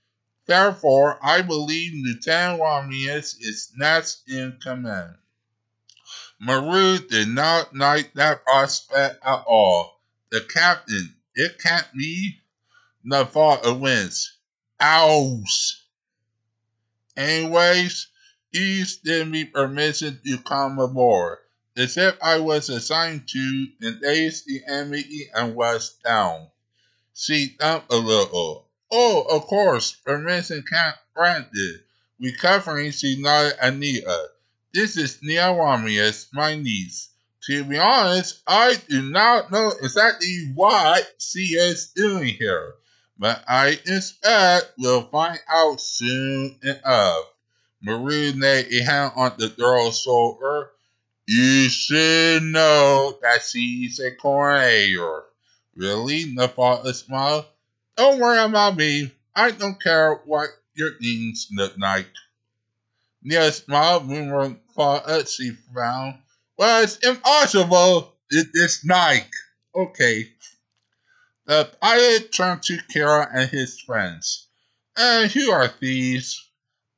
Therefore, 0.47 1.19
I 1.23 1.43
believe 1.43 1.93
Lieutenant 1.95 2.61
Romulus 2.61 3.35
is 3.35 3.73
next 3.77 4.29
in 4.29 4.59
command. 4.61 5.17
Maru 6.41 6.99
did 6.99 7.29
not 7.29 7.77
like 7.77 8.15
that 8.15 8.45
prospect 8.45 9.25
at 9.25 9.45
all. 9.47 10.01
The 10.31 10.41
captain, 10.41 11.15
it 11.35 11.59
can't 11.59 11.87
be. 11.97 12.41
The 13.05 13.27
thought 13.27 13.79
winced. 13.79 14.33
Ows! 14.81 15.80
Anyways, 17.21 18.07
he 18.51 18.83
didn't 19.05 19.33
be 19.33 19.45
permission 19.45 20.19
to 20.25 20.39
come 20.39 20.79
aboard. 20.79 21.37
if 21.77 22.17
I 22.23 22.39
was 22.39 22.71
assigned 22.71 23.29
to 23.29 23.67
and 23.83 24.01
dazed 24.01 24.47
the 24.47 24.63
enemy 24.67 25.29
and 25.35 25.55
was 25.55 25.99
down. 26.03 26.49
She 27.13 27.49
thumped 27.61 27.93
a 27.93 27.97
little. 27.97 28.71
Oh, 28.91 29.27
of 29.31 29.43
course, 29.43 29.93
permission 29.93 30.65
can't 30.67 30.97
granted. 31.13 31.83
Recovering, 32.19 32.91
she 32.91 33.21
nodded 33.21 33.59
at 33.61 33.77
Nia. 33.77 34.09
Uh, 34.09 34.27
this 34.73 34.97
is 34.97 35.23
Nia 35.23 35.53
Romulus, 35.53 36.27
my 36.33 36.55
niece. 36.55 37.11
To 37.49 37.65
be 37.65 37.77
honest, 37.77 38.41
I 38.47 38.77
do 38.89 39.03
not 39.03 39.53
know 39.53 39.75
exactly 39.83 40.53
what 40.55 41.07
she 41.19 41.55
is 41.55 41.89
doing 41.89 42.35
here, 42.35 42.77
but 43.21 43.45
I 43.47 43.79
expect 43.87 44.73
we'll 44.79 45.03
find 45.03 45.39
out 45.47 45.79
soon 45.79 46.59
enough. 46.63 47.27
Marie 47.83 48.33
laid 48.33 48.73
a 48.73 49.13
on 49.15 49.33
the 49.39 49.51
girl's 49.51 50.01
shoulder. 50.01 50.71
You 51.29 51.69
should 51.69 52.43
know 52.43 53.19
that 53.21 53.43
she's 53.43 54.01
a 54.01 54.11
courier. 54.13 55.23
Really? 55.77 56.35
Nafala 56.35 56.95
smiled. 56.95 57.45
Don't 57.97 58.21
worry 58.21 58.43
about 58.43 58.77
me. 58.77 59.13
I 59.37 59.51
don't 59.51 59.81
care 59.81 60.15
what 60.25 60.49
your 60.75 60.95
things 60.95 61.49
look 61.53 61.75
like. 61.79 62.09
Nia 63.23 63.53
smiled 63.53 64.09
when 64.09 64.31
Nafala 64.31 65.29
she 65.29 65.51
frowned. 65.51 66.17
Well, 66.57 66.83
it's 66.83 66.97
impossible. 66.97 68.15
It 68.31 68.49
is 68.55 68.81
Nike. 68.85 69.29
Okay. 69.75 70.31
Uh, 71.51 71.65
the 71.65 71.77
pilot 71.81 72.33
turned 72.33 72.63
to 72.63 72.79
Kira 72.95 73.29
and 73.35 73.51
his 73.51 73.81
friends. 73.81 74.47
And 74.97 75.29
who 75.29 75.51
are 75.51 75.69
these? 75.81 76.41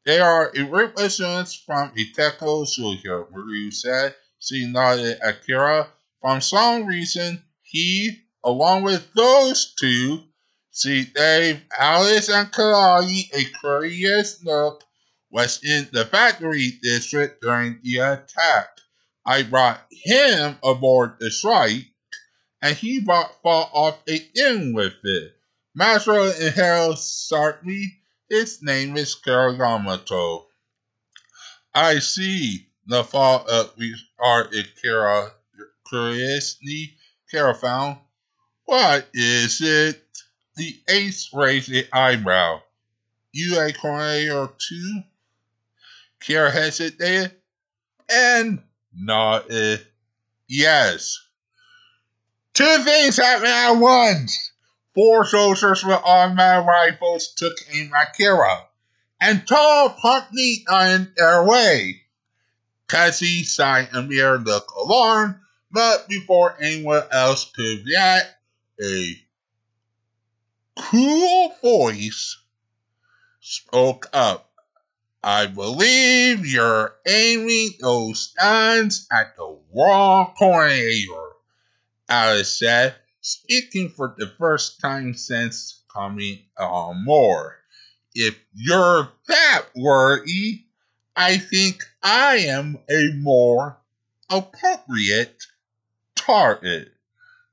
They 0.05 0.21
are 0.21 0.53
representatives 0.69 1.55
from 1.55 1.91
a 1.97 2.13
technical 2.13 2.67
school 2.67 2.95
here, 2.95 3.27
said. 3.71 4.15
She 4.41 4.67
nodded 4.67 5.21
at 5.23 5.47
Kira. 5.47 5.89
For 6.21 6.39
some 6.43 6.85
reason, 6.85 7.43
he, 7.63 8.19
along 8.45 8.83
with 8.83 9.09
those 9.15 9.73
two, 9.81 10.23
see 10.71 11.05
Dave, 11.05 11.63
Alice, 11.79 12.29
and 12.29 12.53
Kalali, 12.53 13.33
a 13.33 13.45
curious 13.59 14.45
look, 14.45 14.85
was 15.31 15.65
in 15.65 15.89
the 15.93 16.05
factory 16.05 16.73
district 16.83 17.41
during 17.41 17.81
the 17.83 18.01
attack. 18.01 18.69
I 19.25 19.45
brought 19.45 19.81
him 19.91 20.59
aboard 20.63 21.17
the 21.21 21.31
strike, 21.31 21.87
and 22.63 22.77
he 22.77 23.01
brought 23.01 23.43
fall 23.43 23.69
off 23.75 23.99
a 24.09 24.25
in 24.35 24.73
with 24.73 24.95
it. 25.03 25.35
Harold 25.77 26.99
start 26.99 27.67
me. 27.67 27.99
His 28.31 28.63
name 28.63 28.97
is 28.97 29.17
Kira 29.17 29.59
Yamato. 29.59 30.47
I 31.75 31.99
see 31.99 32.69
the 32.87 33.03
fall 33.03 33.45
of 33.49 33.73
we 33.77 33.95
are 34.19 34.47
Kira 34.83 35.33
curiously 35.89 36.97
Kira 37.33 37.57
found. 37.57 37.99
What 38.65 39.09
is 39.13 39.61
it? 39.61 40.01
The 40.57 40.81
ace 40.89 41.31
raised 41.35 41.71
an 41.73 41.85
eyebrow. 41.93 42.63
You 43.33 43.59
a 43.59 43.73
courier 43.73 44.49
too? 44.59 45.03
Kira 46.21 46.53
hesitated. 46.53 47.33
And 48.09 48.63
nodded 48.95 49.85
yes. 50.47 51.19
Two 52.55 52.79
things 52.85 53.17
happened 53.17 53.49
at 53.49 53.73
once. 53.73 54.53
Four 54.95 55.25
soldiers 55.25 55.83
with 55.83 55.97
automatic 56.05 56.67
rifles 56.67 57.33
took 57.35 57.57
aim 57.73 57.93
at 57.95 58.15
Kira, 58.15 58.67
and 59.21 59.47
Tall 59.47 59.91
promptly 59.91 60.65
on 60.69 61.13
their 61.17 61.45
way. 61.45 62.03
Cassie, 62.89 63.43
Sai, 63.43 63.89
and 63.93 64.09
Mir 64.11 64.37
looked 64.37 64.71
alarmed, 64.77 65.37
but 65.71 66.07
before 66.09 66.55
anyone 66.61 67.05
else 67.11 67.51
could 67.57 67.87
react, 67.87 68.35
a 68.83 69.19
cool 70.79 71.55
voice 71.63 72.37
spoke 73.41 74.09
up. 74.13 74.51
I 75.25 75.47
believe 75.47 76.45
you're 76.45 76.97
aiming 77.07 77.71
those 77.81 78.35
guns 78.39 79.07
at 79.11 79.37
the 79.37 79.59
wrong 79.75 80.35
tornado, 80.39 81.32
Alice 82.13 82.59
said, 82.59 82.95
speaking 83.23 83.89
for 83.89 84.15
the 84.19 84.27
first 84.27 84.81
time 84.81 85.15
since 85.15 85.83
coming 85.91 86.41
on 86.59 87.03
more. 87.07 87.57
If 88.15 88.39
you're 88.53 89.09
that 89.29 89.63
worried, 89.75 90.63
I 91.17 91.39
think 91.39 91.83
I 92.03 92.37
am 92.37 92.81
a 92.91 93.15
more 93.15 93.79
appropriate 94.29 95.43
target. 96.15 96.93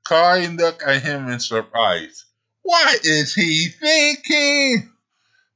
Kai 0.04 0.48
looked 0.48 0.82
at 0.82 1.04
him 1.04 1.30
in 1.30 1.40
surprise. 1.40 2.26
What 2.60 3.02
is 3.02 3.34
he 3.34 3.68
thinking? 3.68 4.92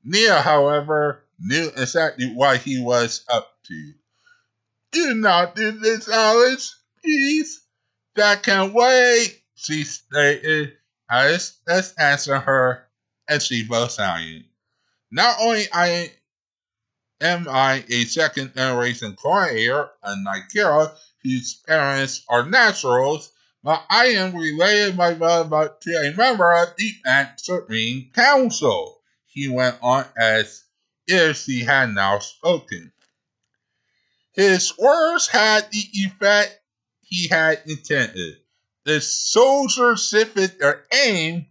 Nia, 0.02 0.40
however, 0.40 1.24
knew 1.38 1.70
exactly 1.76 2.32
what 2.32 2.62
he 2.62 2.80
was 2.80 3.22
up 3.28 3.52
to. 3.64 3.92
Do 4.92 5.14
not 5.14 5.56
do 5.56 5.72
this, 5.72 6.08
Alice, 6.08 6.74
please. 7.02 7.63
That 8.16 8.42
can 8.42 8.72
wait, 8.72 9.42
she 9.56 9.84
stated. 9.84 10.68
Eh, 10.68 10.72
Alice, 11.10 11.58
let's 11.66 11.92
answer 11.94 12.38
her, 12.38 12.86
and 13.28 13.42
she 13.42 13.64
both 13.64 13.92
silent. 13.92 14.46
Not 15.10 15.36
only 15.40 15.66
I 15.72 16.12
am 17.20 17.48
I 17.48 17.84
a 17.88 18.04
second 18.04 18.54
generation 18.54 19.16
courier, 19.16 19.90
unlike 20.02 20.48
Kira, 20.54 20.96
whose 21.22 21.54
parents 21.54 22.24
are 22.28 22.46
naturals, 22.48 23.30
but 23.62 23.84
I 23.90 24.06
am 24.08 24.36
related 24.36 24.96
by 24.96 25.14
blood 25.14 25.80
to 25.80 25.90
a 25.96 26.14
member 26.14 26.52
of 26.52 26.74
the 26.76 26.92
Answering 27.06 28.10
Council. 28.14 29.00
He 29.26 29.48
went 29.48 29.78
on 29.82 30.06
as 30.16 30.64
if 31.06 31.44
he 31.44 31.60
had 31.64 31.90
now 31.90 32.18
spoken. 32.20 32.92
His 34.32 34.76
words 34.78 35.28
had 35.28 35.70
the 35.70 35.84
effect 35.92 36.60
he 37.14 37.28
had 37.28 37.62
intended. 37.66 38.40
The 38.84 39.00
soldiers 39.00 40.08
shifted 40.08 40.58
their 40.58 40.84
aim 40.92 41.46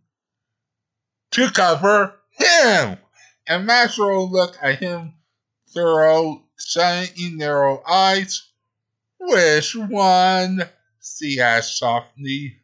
to 1.31 1.49
cover 1.51 2.19
him, 2.31 2.97
and 3.47 3.65
Maxwell 3.65 4.29
looked 4.29 4.57
at 4.61 4.79
him 4.79 5.13
through 5.73 6.43
shining 6.59 7.37
narrow 7.37 7.81
eyes. 7.87 8.49
Which 9.19 9.73
one? 9.75 10.69
she 11.01 11.39
asked 11.39 11.77
softly. 11.77 12.59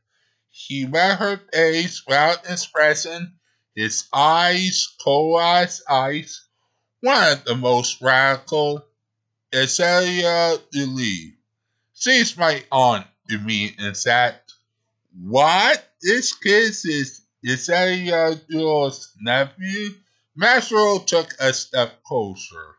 He 0.50 0.86
met 0.86 1.20
her 1.20 1.38
face 1.54 2.06
without 2.06 2.50
expression, 2.50 3.40
his 3.76 4.10
eyes 4.14 4.88
cold 5.02 5.42
as 5.42 5.82
ice 5.90 6.50
one 7.02 7.32
of 7.32 7.46
the 7.46 7.56
most 7.56 8.02
radical 8.02 8.86
is 9.54 9.80
Elia 9.80 10.58
Duli. 10.74 11.39
She's 12.00 12.38
my 12.38 12.64
aunt 12.72 13.06
to 13.28 13.38
me 13.40 13.76
and 13.78 13.96
said, 13.96 14.40
What? 15.22 15.86
This 16.02 16.34
kid 16.34 16.70
is 16.70 17.24
Isaiah 17.46 18.36
Dule's 18.50 19.12
nephew? 19.20 19.96
Maxwell 20.34 21.02
took 21.02 21.36
a 21.42 21.52
step 21.52 22.02
closer. 22.04 22.78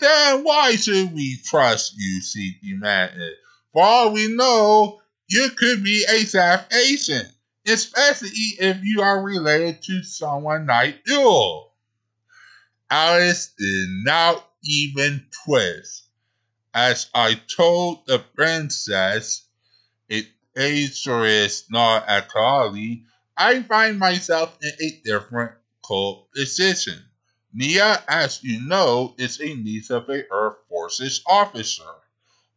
Then 0.00 0.42
why 0.42 0.74
should 0.74 1.12
we 1.14 1.36
trust 1.44 1.94
you? 1.96 2.20
she 2.20 2.58
demanded. 2.60 3.34
For 3.72 3.84
all 3.84 4.10
we 4.12 4.26
know, 4.26 5.02
you 5.28 5.50
could 5.50 5.84
be 5.84 6.04
a 6.08 6.24
South 6.24 6.66
Asian, 6.74 7.26
especially 7.64 8.56
if 8.58 8.82
you 8.82 9.02
are 9.02 9.22
related 9.22 9.82
to 9.84 10.02
someone 10.02 10.66
like 10.66 11.04
Dule. 11.04 11.74
Alice 12.90 13.52
did 13.56 13.88
not 14.04 14.50
even 14.64 15.24
twist. 15.44 16.07
As 16.80 17.10
I 17.12 17.34
told 17.34 18.06
the 18.06 18.20
princess, 18.20 19.46
it 20.08 20.28
is 20.54 21.64
not 21.68 22.08
at 22.08 22.30
all. 22.36 22.72
I 23.36 23.62
find 23.64 23.98
myself 23.98 24.56
in 24.62 24.70
a 24.80 25.00
different 25.04 25.54
cold 25.82 26.30
position. 26.30 27.04
Nia, 27.52 28.04
as 28.06 28.44
you 28.44 28.60
know, 28.60 29.16
is 29.18 29.40
a 29.40 29.54
niece 29.54 29.90
of 29.90 30.08
a 30.08 30.22
Earth 30.30 30.58
Forces 30.68 31.20
officer. 31.26 31.82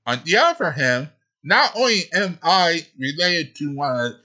On 0.06 0.22
the 0.24 0.38
other 0.38 0.70
hand, 0.70 1.10
not 1.44 1.76
only 1.76 2.04
am 2.14 2.38
I 2.44 2.86
related 3.00 3.56
to 3.56 3.74
one 3.74 4.06
of 4.06 4.20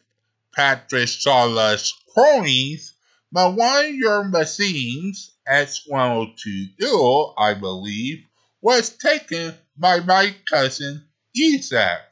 Patrick 0.55 1.09
Zala's 1.09 1.95
cronies, 2.13 2.93
but 3.33 3.55
one 3.55 3.87
of 3.87 3.95
your 3.95 4.25
machines 4.25 5.31
S102 5.49 6.77
Duel, 6.77 7.33
I 7.39 7.55
believe, 7.55 8.27
was 8.61 8.91
taken 8.91 9.55
my 9.79 10.35
cousin 10.51 11.09
Yzak. 11.37 12.03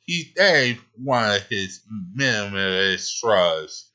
He 0.00 0.32
gave 0.36 0.82
one 0.96 1.36
of 1.36 1.42
his 1.48 1.80
minimalist 2.16 3.18
trusts. 3.20 3.90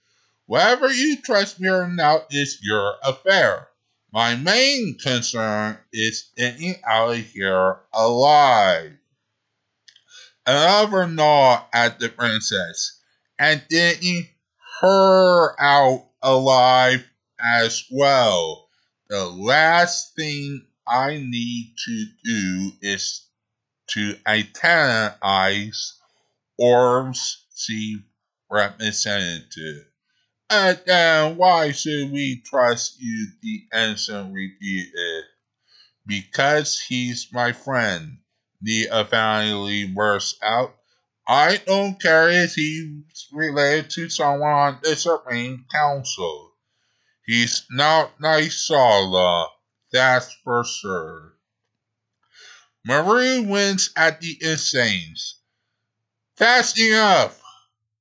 Whether 0.48 0.92
you 0.92 1.22
trust 1.22 1.60
me 1.60 1.70
or 1.70 1.88
not 1.88 2.28
is 2.32 2.60
your 2.64 2.96
affair. 3.04 3.68
My 4.12 4.36
main 4.36 4.98
concern 5.00 5.78
is 5.94 6.32
getting 6.36 6.82
out 6.86 7.12
of 7.18 7.26
here 7.26 7.82
alive. 7.94 8.94
another 10.46 11.08
gnaw 11.08 11.66
at 11.74 12.00
the 12.00 12.10
princess 12.10 13.00
and 13.40 13.64
digging 13.70 14.28
her 14.82 15.62
out 15.62 16.10
alive 16.22 17.08
as 17.40 17.86
well. 17.92 18.70
The 19.10 19.26
last 19.26 20.16
thing 20.16 20.66
I 20.90 21.18
need 21.18 21.76
to 21.86 22.06
do 22.24 22.72
is 22.82 23.28
to 23.92 24.16
antennize 24.26 25.94
Orb's 26.58 27.46
chief 27.56 28.00
representative. 28.50 29.86
And 30.50 30.82
then 30.86 31.38
why 31.38 31.72
should 31.72 32.12
we 32.12 32.42
trust 32.44 33.00
you? 33.00 33.28
The 33.42 33.68
ensign 33.72 34.34
repeated. 34.34 35.26
Because 36.08 36.82
he's 36.82 37.28
my 37.32 37.52
friend, 37.52 38.18
Nia 38.62 39.06
finally 39.06 39.86
burst 39.86 40.38
out. 40.42 40.76
I 41.28 41.58
don't 41.58 42.02
care 42.02 42.30
if 42.30 42.56
he's 42.56 43.28
related 43.32 43.92
to 43.92 44.10
someone 44.10 44.50
on 44.50 44.80
the 44.82 44.96
Supreme 44.96 45.66
Council. 45.72 46.52
He's 47.28 47.68
not 47.70 48.18
Nisala, 48.20 49.50
that's 49.92 50.34
for 50.44 50.64
sure. 50.64 51.34
Marie 52.86 53.42
wins 53.42 53.92
at 53.96 54.22
the 54.22 54.38
Insanes. 54.42 55.36
Fast 56.38 56.80
enough, 56.80 57.42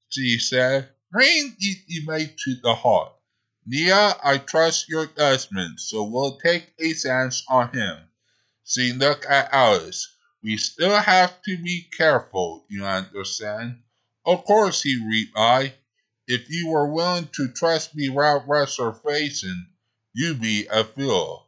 she 0.09 0.39
said. 0.39 0.89
Bring 1.11 1.57
the 1.59 2.05
mate 2.07 2.37
to 2.45 2.55
the 2.63 2.75
heart. 2.75 3.13
Nia, 3.67 4.17
I 4.23 4.39
trust 4.39 4.89
your 4.89 5.07
judgment, 5.07 5.81
so 5.81 6.05
we'll 6.05 6.39
take 6.39 6.73
a 6.79 6.95
chance 6.95 7.43
on 7.49 7.73
him. 7.73 7.99
See, 8.65 8.93
look 8.93 9.25
at 9.29 9.53
Alice. 9.53 10.09
We 10.43 10.57
still 10.57 10.97
have 10.97 11.43
to 11.43 11.57
be 11.57 11.89
careful, 11.97 12.65
you 12.69 12.85
understand? 12.85 13.83
Of 14.25 14.45
course, 14.45 14.83
he 14.83 15.05
replied. 15.05 15.75
If 16.27 16.51
you 16.51 16.69
were 16.69 16.93
willing 16.93 17.29
to 17.29 17.49
trust 17.49 17.95
me 17.95 18.11
without 18.11 18.47
reservation, 18.47 19.69
you'd 20.13 20.41
be 20.41 20.67
a 20.71 20.85
fool. 20.85 21.48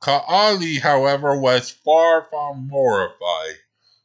Kaali, 0.00 0.80
however, 0.80 1.38
was 1.38 1.70
far 1.70 2.26
from 2.30 2.68
mortified. 2.68 3.56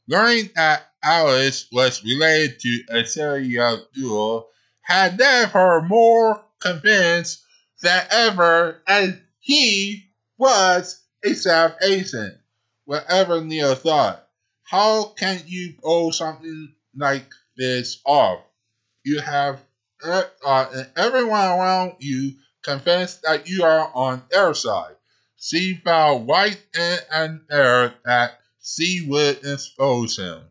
Learning 0.07 0.49
that 0.55 0.91
Alice 1.03 1.67
was 1.71 2.03
related 2.03 2.59
to 2.59 2.83
Azaria 2.91 3.81
Duel 3.93 4.49
had 4.81 5.19
left 5.19 5.53
her 5.53 5.81
more 5.81 6.43
convinced 6.59 7.43
than 7.81 8.05
ever 8.09 8.81
as 8.87 9.15
he 9.39 10.09
was 10.37 11.01
a 11.23 11.33
South 11.33 11.75
Asian. 11.81 12.39
Whatever 12.85 13.41
Neil 13.41 13.75
thought, 13.75 14.27
how 14.63 15.05
can 15.05 15.41
you 15.45 15.75
pull 15.81 16.11
something 16.11 16.73
like 16.95 17.29
this 17.55 18.01
off? 18.05 18.41
You 19.03 19.19
have 19.19 19.61
uh, 20.03 20.23
uh, 20.45 20.83
everyone 20.95 21.45
around 21.47 21.93
you 21.99 22.33
convinced 22.63 23.21
that 23.23 23.47
you 23.47 23.63
are 23.63 23.91
on 23.93 24.23
their 24.31 24.53
side. 24.53 24.95
She 25.45 25.75
found 25.75 26.29
right 26.29 26.57
in 26.73 26.99
an 27.11 27.45
air 27.51 27.95
that 28.05 28.39
she 28.63 29.05
would 29.09 29.45
expose 29.45 30.15
him. 30.15 30.47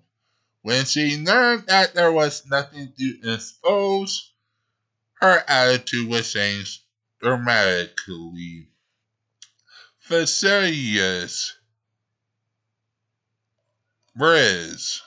When 0.60 0.84
she 0.84 1.16
learned 1.16 1.66
that 1.68 1.94
there 1.94 2.12
was 2.12 2.44
nothing 2.44 2.92
to 2.98 3.32
expose, 3.32 4.32
her 5.14 5.42
attitude 5.48 6.10
was 6.10 6.30
changed 6.30 6.82
dramatically. 7.20 8.68
Vesalius. 10.06 11.54
Briz. 14.14 15.00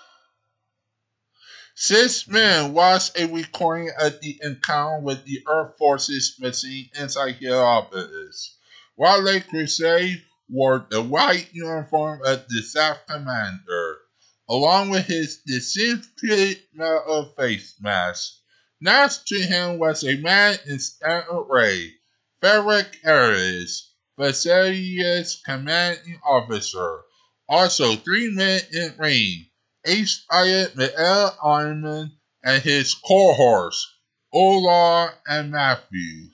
Six 1.75 2.27
men 2.27 2.73
watched 2.73 3.19
a 3.19 3.27
recording 3.27 3.91
of 3.99 4.19
the 4.19 4.39
encounter 4.41 5.01
with 5.01 5.25
the 5.25 5.43
Earth 5.47 5.77
Forces 5.77 6.37
machine 6.39 6.89
inside 6.95 7.35
Heliopolis. 7.35 8.55
While 8.95 9.23
Le 9.23 9.41
Creuset 9.41 10.21
wore 10.49 10.87
the 10.89 11.01
white 11.01 11.49
uniform 11.53 12.21
of 12.25 12.47
the 12.47 12.61
South 12.61 12.99
Commander 13.07 13.99
along 14.47 14.89
with 14.89 15.07
his 15.07 15.37
distinctive 15.45 16.61
metal 16.73 17.33
face 17.37 17.75
mask. 17.81 18.33
Next 18.79 19.27
to 19.29 19.39
him 19.39 19.79
was 19.79 20.03
a 20.03 20.17
man 20.17 20.59
in 20.67 20.79
standard 20.79 21.31
array, 21.31 21.95
Frederick 22.39 22.99
Harris, 23.03 23.93
Facility's 24.15 25.41
commanding 25.43 26.19
officer. 26.23 27.01
Also, 27.49 27.95
three 27.95 28.29
men 28.29 28.61
in 28.71 28.95
ring, 28.97 29.47
H. 29.83 30.23
Miguel 30.31 31.37
Ayman 31.43 32.11
and 32.43 32.61
his 32.61 32.93
cohorts, 32.93 33.91
Ola 34.31 35.15
and 35.27 35.51
Matthew. 35.51 36.29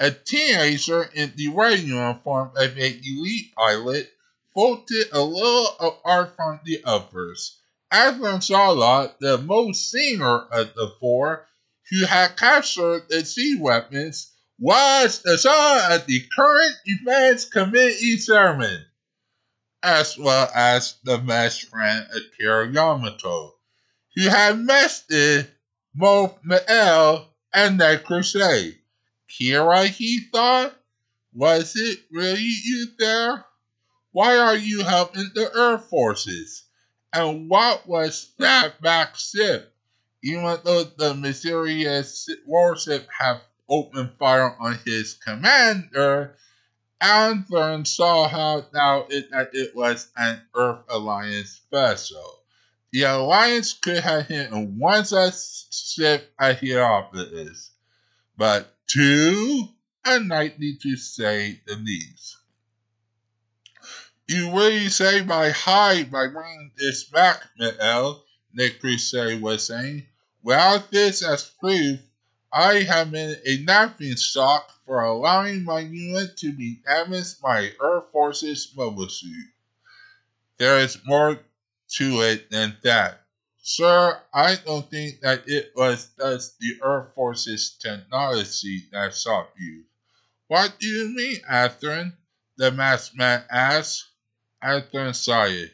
A 0.00 0.12
teenager 0.12 1.02
in 1.02 1.32
the 1.36 1.48
red 1.48 1.80
uniform 1.80 2.52
of 2.54 2.76
an 2.78 3.00
elite 3.04 3.52
pilot 3.56 4.12
quoted 4.52 5.08
a 5.10 5.20
little 5.20 5.76
apart 5.80 6.36
from 6.36 6.60
the 6.64 6.80
others. 6.84 7.58
Admiral 7.90 8.40
Sala, 8.40 9.14
the 9.18 9.38
most 9.38 9.90
senior 9.90 10.40
of 10.52 10.74
the 10.74 10.94
four, 11.00 11.48
who 11.90 12.04
had 12.04 12.36
captured 12.36 13.08
the 13.08 13.24
sea 13.24 13.56
weapons, 13.58 14.32
was 14.58 15.22
the 15.22 15.36
son 15.36 15.92
of 15.92 16.06
the 16.06 16.24
current 16.36 16.76
Defense 16.84 17.44
Committee 17.46 18.18
chairman, 18.18 18.84
as 19.82 20.16
well 20.16 20.48
as 20.54 20.94
the 21.02 21.18
best 21.18 21.62
friend 21.62 22.06
Akira 22.14 22.70
Yamato, 22.70 23.56
who 24.14 24.28
had 24.28 24.56
mested 24.56 25.50
both 25.94 26.38
Mael 26.44 27.34
and 27.52 27.80
the 27.80 28.00
creuset. 28.04 28.77
Kira, 29.28 29.86
he 29.86 30.20
thought, 30.32 30.74
was 31.32 31.74
it 31.76 32.00
really 32.10 32.40
you 32.64 32.88
there? 32.98 33.44
Why 34.12 34.36
are 34.38 34.56
you 34.56 34.82
helping 34.82 35.30
the 35.34 35.50
Earth 35.52 35.88
Forces? 35.90 36.64
And 37.12 37.48
what 37.48 37.86
was 37.86 38.32
that 38.38 38.80
back 38.80 39.16
ship? 39.16 39.74
Even 40.22 40.58
though 40.64 40.84
the 40.84 41.14
mysterious 41.14 42.28
warship 42.46 43.06
had 43.16 43.40
opened 43.68 44.12
fire 44.18 44.56
on 44.58 44.78
his 44.84 45.14
commander, 45.14 46.36
Anthony 47.00 47.84
saw 47.84 48.28
how 48.28 48.66
now 48.72 49.06
it, 49.08 49.30
that 49.30 49.50
it 49.52 49.76
was 49.76 50.08
an 50.16 50.40
Earth 50.54 50.84
Alliance 50.88 51.60
vessel. 51.70 52.42
The 52.90 53.02
Alliance 53.02 53.74
could 53.74 54.02
have 54.02 54.26
hit 54.26 54.50
one 54.50 55.04
such 55.04 55.72
ship 55.72 56.32
at 56.40 56.58
Heliopolis, 56.58 57.70
but 58.36 58.74
two, 58.88 59.68
unlikely 60.04 60.76
to 60.82 60.96
say 60.96 61.60
the 61.66 61.76
least. 61.76 62.38
You 64.26 64.50
really 64.54 64.88
say 64.88 65.22
my 65.22 65.50
hide 65.50 66.10
by 66.10 66.26
bringing 66.26 66.72
this 66.76 67.04
back, 67.04 67.42
Miguel, 67.58 68.24
Nick 68.52 68.80
Creuset 68.80 69.40
was 69.40 69.66
saying. 69.66 70.06
Without 70.42 70.90
this 70.90 71.22
as 71.22 71.44
proof, 71.60 72.00
I 72.52 72.80
have 72.80 73.10
been 73.10 73.36
a 73.46 73.64
laughing 73.64 74.16
stock 74.16 74.70
for 74.84 75.02
allowing 75.02 75.64
my 75.64 75.80
unit 75.80 76.36
to 76.38 76.52
be 76.52 76.80
damaged 76.86 77.40
by 77.42 77.72
Earth 77.80 78.04
Force's 78.10 78.72
mobile 78.76 79.08
suit. 79.08 79.46
There 80.58 80.78
is 80.78 80.98
more 81.04 81.38
to 81.96 82.20
it 82.22 82.50
than 82.50 82.76
that. 82.82 83.22
Sir, 83.70 84.18
I 84.32 84.56
don't 84.56 84.90
think 84.90 85.20
that 85.20 85.44
it 85.46 85.72
was 85.76 86.08
just 86.18 86.58
the 86.58 86.80
Earth 86.80 87.12
Force's 87.14 87.72
technology 87.72 88.88
that 88.92 89.12
stopped 89.12 89.60
you. 89.60 89.84
What 90.46 90.80
do 90.80 90.86
you 90.86 91.14
mean, 91.14 91.42
Athrun? 91.42 92.16
The 92.56 92.72
masked 92.72 93.14
man 93.14 93.44
asked. 93.50 94.06
Arthur 94.62 95.12
Sire. 95.12 95.68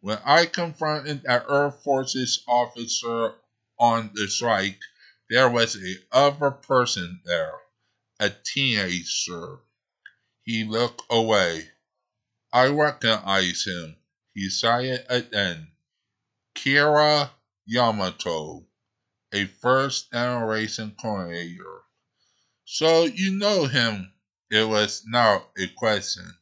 When 0.00 0.18
I 0.24 0.46
confronted 0.46 1.24
that 1.24 1.44
Earth 1.46 1.82
Forces 1.84 2.42
officer 2.48 3.34
on 3.78 4.12
the 4.14 4.26
strike, 4.28 4.80
there 5.28 5.50
was 5.50 5.76
a 5.76 5.96
other 6.12 6.50
person 6.50 7.20
there, 7.26 7.60
a 8.20 8.30
teenager. 8.30 9.58
He 10.44 10.64
looked 10.64 11.02
away. 11.10 11.68
I 12.54 12.68
recognize 12.68 13.66
him. 13.66 13.98
He 14.32 14.48
sighed 14.48 15.04
again. 15.10 15.73
Kira 16.54 17.30
Yamato, 17.66 18.66
a 19.32 19.46
first 19.46 20.12
generation 20.12 20.96
coordinator. 21.00 21.82
So 22.64 23.04
you 23.04 23.32
know 23.38 23.66
him. 23.66 24.12
It 24.50 24.68
was 24.68 25.02
now 25.06 25.48
a 25.58 25.68
question. 25.68 26.38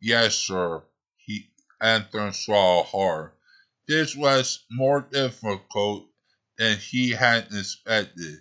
Yes, 0.00 0.36
sir 0.36 0.82
he 1.16 1.50
answered 1.80 2.34
saw 2.34 2.84
hard. 2.84 3.32
This 3.88 4.14
was 4.16 4.64
more 4.70 5.00
difficult 5.02 6.06
than 6.56 6.78
he 6.78 7.10
had 7.10 7.52
expected. 7.52 8.38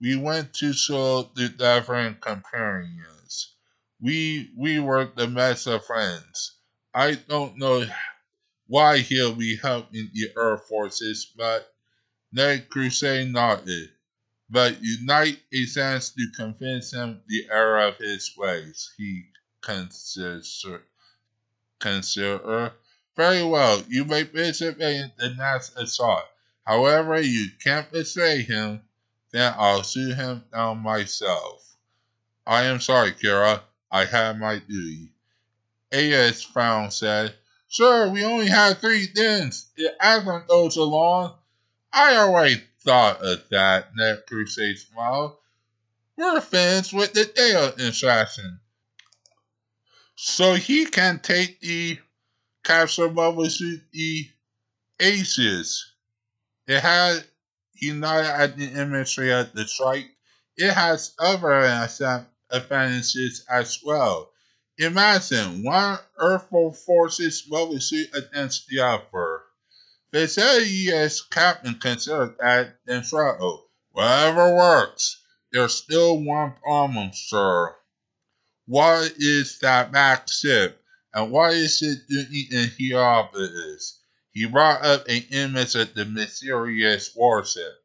We 0.00 0.16
went 0.16 0.52
to 0.54 0.72
show 0.72 1.30
the 1.34 1.48
different 1.48 2.20
companions. 2.20 3.54
We 4.00 4.50
we 4.56 4.78
were 4.80 5.06
the 5.06 5.28
best 5.28 5.66
of 5.68 5.86
friends. 5.86 6.58
I 6.92 7.14
don't 7.14 7.56
know 7.56 7.86
why 8.66 8.98
he'll 8.98 9.34
be 9.34 9.56
helping 9.56 10.10
the 10.12 10.30
Earth 10.36 10.66
forces, 10.68 11.24
but 11.36 11.74
Ned 12.32 12.68
Creuset 12.68 13.30
nodded. 13.30 13.90
But 14.50 14.82
Unite 14.82 15.40
a 15.52 15.64
sense 15.66 16.10
to 16.10 16.30
convince 16.36 16.92
him 16.92 17.22
the 17.26 17.48
error 17.50 17.80
of 17.80 17.98
his 17.98 18.36
ways, 18.36 18.92
he 18.96 19.26
considered. 19.60 20.82
consider. 21.78 22.72
Very 23.16 23.44
well, 23.44 23.82
you 23.88 24.04
may 24.04 24.24
participate 24.24 24.96
in 24.96 25.12
the 25.16 25.30
next 25.30 25.76
assault. 25.76 26.24
However, 26.64 27.20
you 27.20 27.50
can't 27.62 27.90
betray 27.92 28.42
him, 28.42 28.82
then 29.30 29.54
I'll 29.56 29.82
sue 29.82 30.14
him 30.14 30.44
down 30.52 30.78
myself. 30.78 31.76
I 32.46 32.64
am 32.64 32.80
sorry, 32.80 33.12
Kira. 33.12 33.62
I 33.90 34.04
had 34.04 34.38
my 34.38 34.58
duty. 34.58 35.12
A.S. 35.92 36.42
frown 36.42 36.90
said, 36.90 37.36
Sir, 37.74 38.08
we 38.08 38.24
only 38.24 38.46
had 38.46 38.78
three 38.78 39.08
dens. 39.08 39.66
It 39.76 39.96
hasn't 39.98 40.46
go 40.46 40.68
so 40.68 40.84
long. 40.84 41.34
I 41.92 42.14
already 42.14 42.62
thought 42.84 43.20
of 43.20 43.48
that, 43.50 43.96
Ned 43.96 44.22
Creuset 44.28 44.78
smiled. 44.78 45.36
We're 46.16 46.40
fans 46.40 46.92
with 46.92 47.14
the 47.14 47.24
Dale 47.24 47.72
instruction. 47.84 48.60
So 50.14 50.54
he 50.54 50.86
can 50.86 51.18
take 51.18 51.60
the 51.62 51.98
capture 52.62 53.08
bubble 53.08 53.50
suit 53.50 53.82
the 53.92 54.28
aces. 55.00 55.84
It 56.68 56.78
has 56.78 57.24
United 57.72 58.30
at 58.30 58.56
the 58.56 58.68
imagery 58.68 59.32
of 59.32 59.52
the 59.52 59.66
strike. 59.66 60.10
It 60.56 60.72
has 60.72 61.12
other 61.18 61.62
advantages 62.52 63.44
as 63.50 63.80
well. 63.84 64.30
Imagine 64.78 65.62
one 65.62 66.00
Earthful 66.18 66.72
Forces 66.72 67.42
bubble 67.42 67.78
suit 67.78 68.08
against 68.12 68.66
the 68.66 68.80
other. 68.80 69.42
They 70.10 70.26
say 70.26 70.64
U.S. 70.64 71.20
captain 71.20 71.78
considered 71.78 72.34
that 72.40 72.80
then 72.84 73.04
struggle. 73.04 73.70
Whatever 73.92 74.56
works. 74.56 75.22
There's 75.52 75.74
still 75.74 76.20
one 76.20 76.54
problem, 76.60 77.12
sir. 77.14 77.76
What 78.66 79.12
is 79.16 79.60
that 79.60 79.92
back 79.92 80.28
ship? 80.28 80.82
And 81.12 81.30
what 81.30 81.54
is 81.54 81.80
it 81.80 82.08
doing 82.08 82.48
in 82.50 82.70
Heliopolis? 82.70 84.00
He 84.32 84.46
brought 84.46 84.84
up 84.84 85.06
an 85.06 85.22
image 85.30 85.76
of 85.76 85.94
the 85.94 86.04
mysterious 86.04 87.14
warship. 87.14 87.80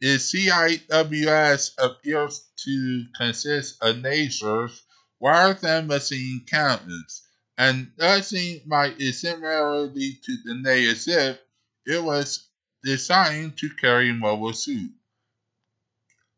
The 0.00 0.16
CIWS 0.16 1.72
appears 1.76 2.48
to 2.64 3.04
consist 3.14 3.76
of 3.82 3.98
nations 3.98 4.82
rather 5.20 5.54
than 5.54 5.86
machine 5.86 6.44
countenance, 6.46 7.26
and 7.58 7.92
judging 7.98 8.62
by 8.66 8.94
its 8.98 9.20
similarity 9.20 10.18
to 10.24 10.36
the 10.44 10.94
ship, 10.94 11.46
it 11.86 12.02
was 12.02 12.48
designed 12.82 13.56
to 13.58 13.68
carry 13.70 14.12
mobile 14.12 14.52
suit. 14.52 14.90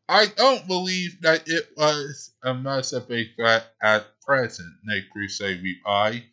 I 0.09 0.25
don't 0.25 0.67
believe 0.67 1.21
that 1.21 1.47
it 1.47 1.69
was 1.77 2.31
a 2.43 2.53
much 2.53 2.91
of 2.91 3.09
a 3.09 3.33
threat 3.35 3.73
at 3.81 4.19
present, 4.21 4.73
Ned 4.83 5.07
Creuset 5.15 5.63
replied. 5.63 6.23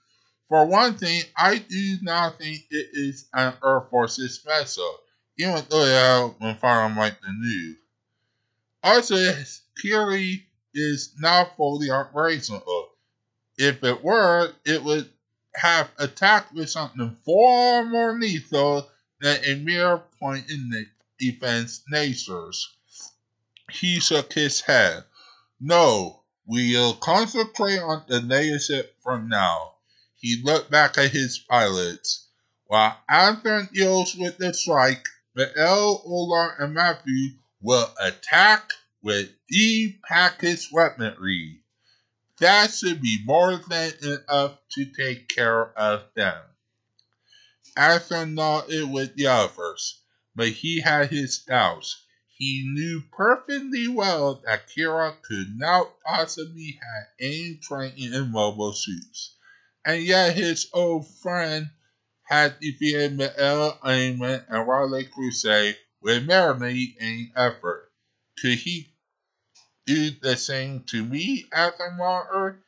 For 0.48 0.66
one 0.66 0.98
thing, 0.98 1.22
I 1.36 1.58
do 1.58 1.98
not 2.02 2.38
think 2.38 2.66
it 2.70 2.90
is 2.92 3.28
an 3.32 3.54
Air 3.64 3.82
Force's 3.88 4.38
vessel, 4.38 4.98
even 5.38 5.64
though 5.70 5.84
it 5.84 5.92
has 5.92 6.30
been 6.40 6.56
firing 6.56 6.96
like 6.96 7.20
the 7.20 7.32
news. 7.32 7.76
Also, 8.82 9.14
it 9.14 9.60
clearly 9.78 10.46
is 10.74 11.14
not 11.18 11.56
fully 11.56 11.90
operational. 11.90 12.90
If 13.58 13.82
it 13.84 14.02
were, 14.02 14.52
it 14.64 14.82
would 14.82 15.10
have 15.54 15.90
attacked 15.98 16.54
with 16.54 16.70
something 16.70 17.16
far 17.26 17.84
more 17.84 18.18
lethal 18.18 18.88
than 19.20 19.44
a 19.44 19.54
mere 19.56 19.98
point 20.18 20.48
in 20.50 20.70
the 20.70 20.86
defense 21.18 21.82
natures. 21.88 22.68
He 23.70 24.00
shook 24.00 24.32
his 24.32 24.60
head. 24.60 25.04
No, 25.60 26.22
we'll 26.46 26.94
concentrate 26.94 27.78
on 27.78 28.04
the 28.08 28.22
native 28.22 28.86
from 29.02 29.28
now. 29.28 29.74
He 30.16 30.42
looked 30.42 30.70
back 30.70 30.98
at 30.98 31.10
his 31.10 31.38
pilots. 31.38 32.28
While 32.66 32.96
Anthony 33.08 33.68
deals 33.72 34.14
with 34.14 34.38
the 34.38 34.54
strike, 34.54 35.06
Miguel, 35.34 36.02
Olor, 36.06 36.62
and 36.62 36.74
Matthew 36.74 37.30
will 37.60 37.92
attack 38.00 38.70
with 39.02 39.30
deep 39.48 40.02
package 40.02 40.68
weaponry. 40.72 41.62
That 42.38 42.72
should 42.72 43.02
be 43.02 43.22
more 43.24 43.56
than 43.56 43.92
enough 44.02 44.58
to 44.72 44.84
take 44.86 45.28
care 45.28 45.76
of 45.78 46.04
them. 46.14 46.42
Arthur 47.76 48.26
nodded 48.26 48.90
with 48.90 49.14
the 49.14 49.26
others, 49.26 50.02
but 50.34 50.48
he 50.48 50.80
had 50.80 51.10
his 51.10 51.38
doubts. 51.38 52.04
He 52.28 52.70
knew 52.72 53.02
perfectly 53.12 53.88
well 53.88 54.42
that 54.46 54.68
Kira 54.68 55.20
could 55.22 55.56
not 55.56 56.00
possibly 56.04 56.78
have 56.82 57.08
any 57.20 57.56
training 57.62 58.12
in 58.14 58.30
mobile 58.30 58.72
suits 58.72 59.36
and 59.84 60.02
yet 60.02 60.36
his 60.36 60.68
old 60.72 61.06
friend 61.22 61.70
had 62.24 62.60
defeated 62.60 63.16
Miguel 63.16 63.78
Ayman 63.82 64.44
and 64.48 64.68
Rau 64.68 64.84
Le 64.84 65.04
Creuset 65.04 65.76
with 66.00 66.26
merely 66.26 66.96
any 67.00 67.32
effort. 67.34 67.90
Could 68.40 68.58
he 68.58 68.89
do 69.86 70.10
the 70.22 70.36
same 70.36 70.84
to 70.84 71.04
me, 71.04 71.46
Arthur 71.52 71.92
Martyr? 71.92 72.58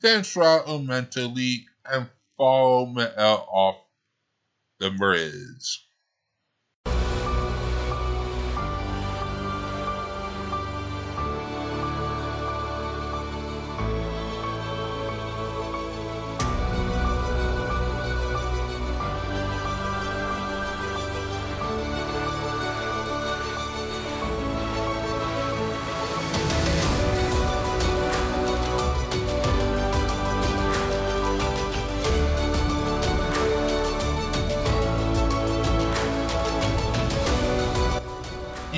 Then 0.00 0.24
struggle 0.24 0.80
mentally 0.80 1.66
and 1.84 2.08
follow 2.36 2.86
off 2.96 3.76
the 4.80 4.90
bridge. 4.90 5.86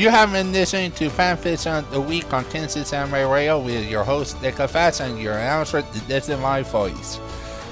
You 0.04 0.10
have 0.10 0.32
been 0.32 0.52
listening 0.52 0.92
to 0.92 1.08
FanFiction 1.08 1.78
of 1.78 1.90
the 1.90 1.98
Week 1.98 2.30
on 2.34 2.44
Kansas 2.50 2.92
Anime 2.92 3.26
Radio 3.26 3.58
with 3.58 3.88
your 3.88 4.04
host, 4.04 4.36
Deca 4.36 4.68
Fast, 4.68 5.00
and 5.00 5.18
your 5.18 5.32
announcer, 5.32 5.80
The 5.80 6.00
Distant 6.00 6.42
My 6.42 6.60
Voice. 6.60 7.18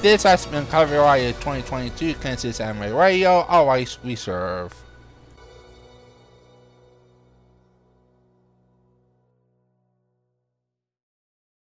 This 0.00 0.22
has 0.22 0.46
been 0.46 0.64
copyrighted 0.68 1.34
2022 1.34 2.14
Kansas 2.14 2.58
Anime 2.58 2.96
Radio, 2.96 3.42
always 3.42 3.98
we 4.02 4.16
serve. 4.16 4.81